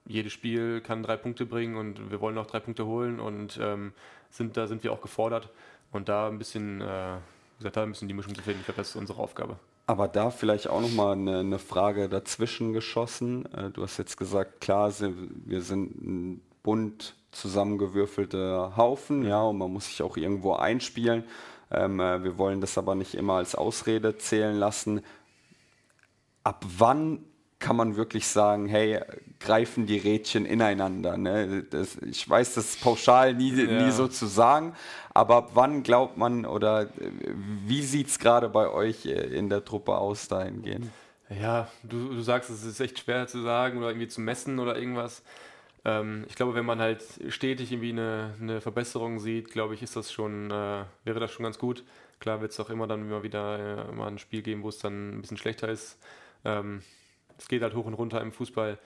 jedes 0.07 0.33
Spiel 0.33 0.81
kann 0.81 1.01
drei 1.01 1.17
Punkte 1.17 1.47
bringen 1.47 1.75
und 1.77 2.11
wir 2.11 2.21
wollen 2.21 2.35
noch 2.35 2.45
drei 2.45 2.59
Punkte 2.59 2.85
holen 2.85 3.19
und 3.19 3.59
ähm, 3.59 3.93
sind, 4.29 4.55
da 4.55 4.67
sind 4.67 4.83
wir 4.83 4.93
auch 4.93 5.01
gefordert 5.01 5.49
und 5.91 6.07
da 6.07 6.27
ein 6.27 6.37
bisschen 6.37 6.81
äh, 6.81 7.17
gesagt, 7.57 7.77
ein 7.77 7.89
bisschen 7.89 8.07
die 8.07 8.13
Mischung 8.13 8.35
zu 8.35 8.41
finden. 8.41 8.59
Ich 8.59 8.65
glaube, 8.65 8.77
das 8.77 8.89
ist 8.89 8.95
unsere 8.95 9.19
Aufgabe. 9.19 9.57
Aber 9.87 10.07
da 10.07 10.31
vielleicht 10.31 10.67
auch 10.67 10.81
nochmal 10.81 11.13
eine, 11.13 11.39
eine 11.39 11.59
Frage 11.59 12.09
dazwischen 12.09 12.73
geschossen. 12.73 13.45
Äh, 13.53 13.69
du 13.71 13.83
hast 13.83 13.97
jetzt 13.97 14.17
gesagt, 14.17 14.61
klar, 14.61 14.91
wir 14.99 15.61
sind 15.61 16.01
ein 16.01 16.41
bunt 16.63 17.15
zusammengewürfelter 17.31 18.75
Haufen, 18.75 19.23
ja, 19.23 19.43
und 19.43 19.57
man 19.57 19.71
muss 19.71 19.85
sich 19.85 20.01
auch 20.01 20.17
irgendwo 20.17 20.53
einspielen. 20.53 21.23
Ähm, 21.69 21.99
äh, 21.99 22.23
wir 22.23 22.37
wollen 22.37 22.61
das 22.61 22.77
aber 22.77 22.95
nicht 22.95 23.13
immer 23.13 23.33
als 23.33 23.55
Ausrede 23.55 24.17
zählen 24.17 24.55
lassen. 24.55 25.01
Ab 26.43 26.65
wann 26.77 27.23
kann 27.65 27.77
man 27.77 27.95
wirklich 27.95 28.27
sagen, 28.27 28.67
hey, 28.67 29.01
greifen 29.39 29.87
die 29.87 29.97
Rädchen 29.97 30.45
ineinander. 30.45 31.17
Ne? 31.17 31.63
Das, 31.63 31.97
ich 31.97 32.29
weiß, 32.29 32.53
das 32.53 32.75
ist 32.75 32.81
pauschal 32.81 33.33
nie, 33.33 33.53
ja. 33.53 33.83
nie 33.83 33.91
so 33.91 34.07
zu 34.07 34.27
sagen, 34.27 34.75
aber 35.15 35.49
wann 35.55 35.81
glaubt 35.81 36.15
man 36.15 36.45
oder 36.45 36.83
äh, 36.83 36.87
wie 37.65 37.81
sieht 37.81 38.09
es 38.09 38.19
gerade 38.19 38.49
bei 38.49 38.69
euch 38.69 39.07
äh, 39.07 39.13
in 39.13 39.49
der 39.49 39.65
Truppe 39.65 39.97
aus 39.97 40.27
dahingehend? 40.27 40.91
Ja, 41.41 41.67
du, 41.81 42.09
du 42.09 42.21
sagst, 42.21 42.51
es 42.51 42.63
ist 42.63 42.79
echt 42.79 42.99
schwer 42.99 43.25
zu 43.25 43.41
sagen 43.41 43.79
oder 43.79 43.87
irgendwie 43.87 44.09
zu 44.09 44.21
messen 44.21 44.59
oder 44.59 44.77
irgendwas. 44.77 45.23
Ähm, 45.85 46.23
ich 46.29 46.35
glaube, 46.35 46.53
wenn 46.53 46.67
man 46.67 46.77
halt 46.77 47.01
stetig 47.29 47.71
irgendwie 47.71 47.93
eine, 47.93 48.35
eine 48.39 48.61
Verbesserung 48.61 49.19
sieht, 49.19 49.49
glaube 49.49 49.73
ich, 49.73 49.81
ist 49.81 49.95
das 49.95 50.11
schon, 50.11 50.51
äh, 50.51 50.83
wäre 51.03 51.19
das 51.19 51.31
schon 51.31 51.45
ganz 51.45 51.57
gut. 51.57 51.83
Klar 52.19 52.41
wird 52.41 52.51
es 52.51 52.59
auch 52.59 52.69
immer 52.69 52.85
dann 52.85 53.01
immer 53.01 53.23
wieder 53.23 53.87
äh, 53.89 53.91
mal 53.91 54.05
ein 54.05 54.19
Spiel 54.19 54.43
geben, 54.43 54.61
wo 54.61 54.69
es 54.69 54.77
dann 54.77 55.17
ein 55.17 55.21
bisschen 55.21 55.37
schlechter 55.37 55.67
ist. 55.67 55.97
Ähm, 56.43 56.83
es 57.37 57.47
geht 57.47 57.61
halt 57.61 57.75
hoch 57.75 57.85
und 57.85 57.93
runter 57.93 58.21
im 58.21 58.31
Fußball. 58.31 58.77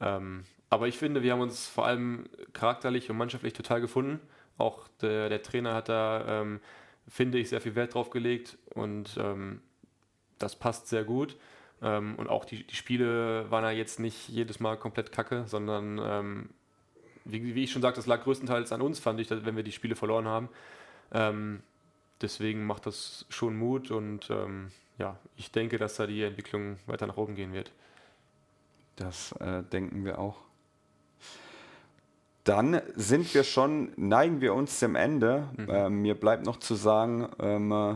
Ähm, 0.00 0.44
aber 0.70 0.88
ich 0.88 0.96
finde, 0.96 1.22
wir 1.22 1.32
haben 1.32 1.40
uns 1.40 1.68
vor 1.68 1.86
allem 1.86 2.24
charakterlich 2.52 3.10
und 3.10 3.16
mannschaftlich 3.16 3.52
total 3.52 3.80
gefunden. 3.80 4.20
Auch 4.58 4.88
der, 5.00 5.28
der 5.28 5.42
Trainer 5.42 5.74
hat 5.74 5.88
da, 5.88 6.40
ähm, 6.40 6.60
finde 7.08 7.38
ich, 7.38 7.48
sehr 7.48 7.60
viel 7.60 7.74
Wert 7.74 7.94
drauf 7.94 8.10
gelegt 8.10 8.58
und 8.74 9.16
ähm, 9.18 9.60
das 10.38 10.56
passt 10.56 10.88
sehr 10.88 11.04
gut. 11.04 11.36
Ähm, 11.82 12.14
und 12.16 12.28
auch 12.28 12.44
die, 12.44 12.66
die 12.66 12.74
Spiele 12.74 13.50
waren 13.50 13.64
ja 13.64 13.70
jetzt 13.70 14.00
nicht 14.00 14.28
jedes 14.28 14.60
Mal 14.60 14.76
komplett 14.76 15.12
kacke, 15.12 15.44
sondern 15.46 16.00
ähm, 16.02 16.50
wie, 17.24 17.54
wie, 17.54 17.64
ich 17.64 17.72
schon 17.72 17.82
sagte, 17.82 17.98
das 17.98 18.06
lag 18.06 18.22
größtenteils 18.22 18.72
an 18.72 18.82
uns, 18.82 18.98
fand 18.98 19.20
ich, 19.20 19.30
wenn 19.30 19.56
wir 19.56 19.62
die 19.62 19.72
Spiele 19.72 19.94
verloren 19.94 20.26
haben. 20.26 20.48
Ähm, 22.22 22.28
deswegen 22.28 22.66
macht 22.66 22.86
das 22.86 23.26
schon 23.28 23.56
Mut 23.56 23.90
und 23.90 24.28
ja, 24.98 25.16
ich 25.36 25.50
denke, 25.50 25.78
dass 25.78 25.96
da 25.96 26.06
die 26.06 26.22
Entwicklung 26.22 26.76
weiter 26.86 27.06
nach 27.06 27.16
oben 27.16 27.34
gehen 27.34 27.52
wird. 27.52 27.72
Das 28.96 29.32
äh, 29.40 29.62
denken 29.62 30.04
wir 30.04 30.18
auch. 30.18 30.36
Dann 32.44 32.82
sind 32.96 33.32
wir 33.34 33.44
schon, 33.44 33.92
neigen 33.96 34.40
wir 34.40 34.54
uns 34.54 34.80
dem 34.80 34.96
Ende. 34.96 35.48
Mhm. 35.56 35.70
Äh, 35.70 35.90
mir 35.90 36.14
bleibt 36.14 36.44
noch 36.44 36.58
zu 36.58 36.74
sagen, 36.74 37.28
ähm, 37.38 37.72
äh, 37.72 37.94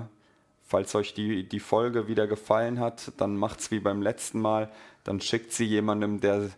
falls 0.63 0.95
euch 0.95 1.15
die, 1.15 1.49
die 1.49 1.61
Folge 1.61 2.09
wieder 2.09 2.27
gefallen 2.27 2.79
hat, 2.81 3.13
dann 3.19 3.37
macht 3.37 3.61
es 3.61 3.71
wie 3.71 3.81
beim 3.81 4.03
letzten 4.03 4.41
Mal. 4.41 4.71
Dann 5.05 5.21
schickt 5.21 5.53
sie 5.53 5.65
jemandem, 5.65 6.21
der 6.21 6.51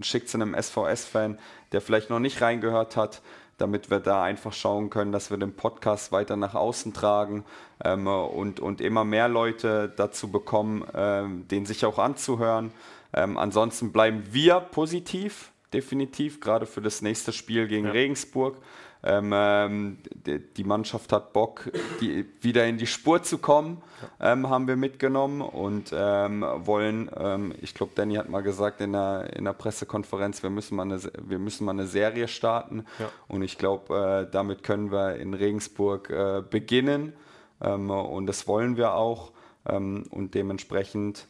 schickt 0.00 0.28
sie 0.28 0.40
einem 0.40 0.54
SVS-Fan, 0.60 1.38
der 1.72 1.80
vielleicht 1.80 2.10
noch 2.10 2.20
nicht 2.20 2.40
reingehört 2.40 2.96
hat, 2.96 3.22
damit 3.58 3.90
wir 3.90 4.00
da 4.00 4.22
einfach 4.22 4.52
schauen 4.52 4.88
können, 4.88 5.12
dass 5.12 5.30
wir 5.30 5.36
den 5.36 5.52
Podcast 5.52 6.12
weiter 6.12 6.36
nach 6.36 6.54
außen 6.54 6.94
tragen 6.94 7.44
ähm, 7.84 8.06
und, 8.06 8.60
und 8.60 8.80
immer 8.80 9.04
mehr 9.04 9.28
Leute 9.28 9.92
dazu 9.94 10.30
bekommen, 10.30 10.84
ähm, 10.94 11.46
den 11.48 11.66
sich 11.66 11.84
auch 11.84 11.98
anzuhören. 11.98 12.72
Ähm, 13.12 13.36
ansonsten 13.36 13.92
bleiben 13.92 14.24
wir 14.30 14.60
positiv, 14.60 15.50
definitiv, 15.72 16.40
gerade 16.40 16.66
für 16.66 16.80
das 16.80 17.02
nächste 17.02 17.32
Spiel 17.32 17.68
gegen 17.68 17.86
ja. 17.86 17.92
Regensburg. 17.92 18.56
Ähm, 19.02 19.32
ähm, 19.32 19.98
die, 20.26 20.64
Mannschaft 20.64 21.12
hat 21.12 21.32
Bock, 21.32 21.70
die, 22.00 22.26
wieder 22.40 22.66
in 22.66 22.78
die 22.78 22.86
Spur 22.86 23.22
zu 23.22 23.38
kommen, 23.38 23.80
ähm, 24.20 24.48
haben 24.48 24.66
wir 24.66 24.76
mitgenommen 24.76 25.40
und 25.40 25.92
ähm, 25.94 26.44
wollen, 26.58 27.08
ähm, 27.16 27.54
ich 27.60 27.74
glaube, 27.74 27.92
Danny 27.94 28.16
hat 28.16 28.28
mal 28.28 28.42
gesagt 28.42 28.80
in 28.80 28.92
der, 28.92 29.32
in 29.36 29.44
der 29.44 29.52
Pressekonferenz, 29.52 30.42
wir 30.42 30.50
müssen 30.50 30.74
mal 30.74 30.82
eine, 30.82 31.00
wir 31.22 31.38
müssen 31.38 31.64
mal 31.64 31.72
eine 31.72 31.86
Serie 31.86 32.26
starten 32.26 32.84
ja. 32.98 33.08
und 33.28 33.42
ich 33.42 33.56
glaube, 33.56 34.26
äh, 34.28 34.32
damit 34.32 34.64
können 34.64 34.90
wir 34.90 35.16
in 35.16 35.32
Regensburg 35.32 36.10
äh, 36.10 36.42
beginnen 36.48 37.12
ähm, 37.60 37.90
und 37.90 38.26
das 38.26 38.48
wollen 38.48 38.76
wir 38.76 38.94
auch 38.94 39.32
und 39.64 40.30
dementsprechend 40.32 41.26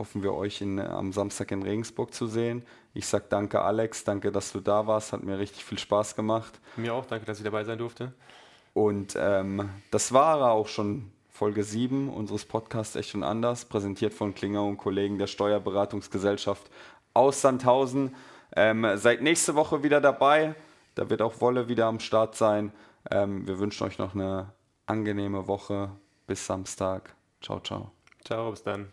hoffen 0.00 0.22
wir 0.22 0.34
euch 0.34 0.60
in, 0.62 0.80
am 0.80 1.12
Samstag 1.12 1.52
in 1.52 1.62
Regensburg 1.62 2.12
zu 2.12 2.26
sehen. 2.26 2.64
Ich 2.94 3.06
sage 3.06 3.26
danke 3.28 3.60
Alex, 3.60 4.02
danke, 4.02 4.32
dass 4.32 4.50
du 4.50 4.60
da 4.60 4.86
warst, 4.86 5.12
hat 5.12 5.22
mir 5.22 5.38
richtig 5.38 5.64
viel 5.64 5.78
Spaß 5.78 6.16
gemacht. 6.16 6.58
Mir 6.76 6.94
auch, 6.94 7.06
danke, 7.06 7.26
dass 7.26 7.38
ich 7.38 7.44
dabei 7.44 7.62
sein 7.64 7.78
durfte. 7.78 8.12
Und 8.74 9.14
ähm, 9.16 9.68
das 9.90 10.12
war 10.12 10.50
auch 10.50 10.68
schon 10.68 11.12
Folge 11.28 11.62
7 11.62 12.08
unseres 12.08 12.46
Podcasts 12.46 12.96
Echt 12.96 13.14
und 13.14 13.22
Anders, 13.22 13.66
präsentiert 13.66 14.14
von 14.14 14.34
Klinger 14.34 14.64
und 14.64 14.78
Kollegen 14.78 15.18
der 15.18 15.26
Steuerberatungsgesellschaft 15.26 16.70
aus 17.14 17.42
Sandhausen. 17.42 18.16
Ähm, 18.56 18.86
seid 18.96 19.22
nächste 19.22 19.54
Woche 19.54 19.82
wieder 19.82 20.00
dabei, 20.00 20.54
da 20.94 21.10
wird 21.10 21.22
auch 21.22 21.40
Wolle 21.40 21.68
wieder 21.68 21.86
am 21.86 22.00
Start 22.00 22.34
sein. 22.36 22.72
Ähm, 23.10 23.46
wir 23.46 23.58
wünschen 23.58 23.86
euch 23.86 23.98
noch 23.98 24.14
eine 24.14 24.52
angenehme 24.86 25.46
Woche. 25.46 25.90
Bis 26.26 26.46
Samstag. 26.46 27.14
Ciao, 27.40 27.60
ciao. 27.60 27.90
Ciao, 28.24 28.50
bis 28.50 28.62
dann. 28.62 28.88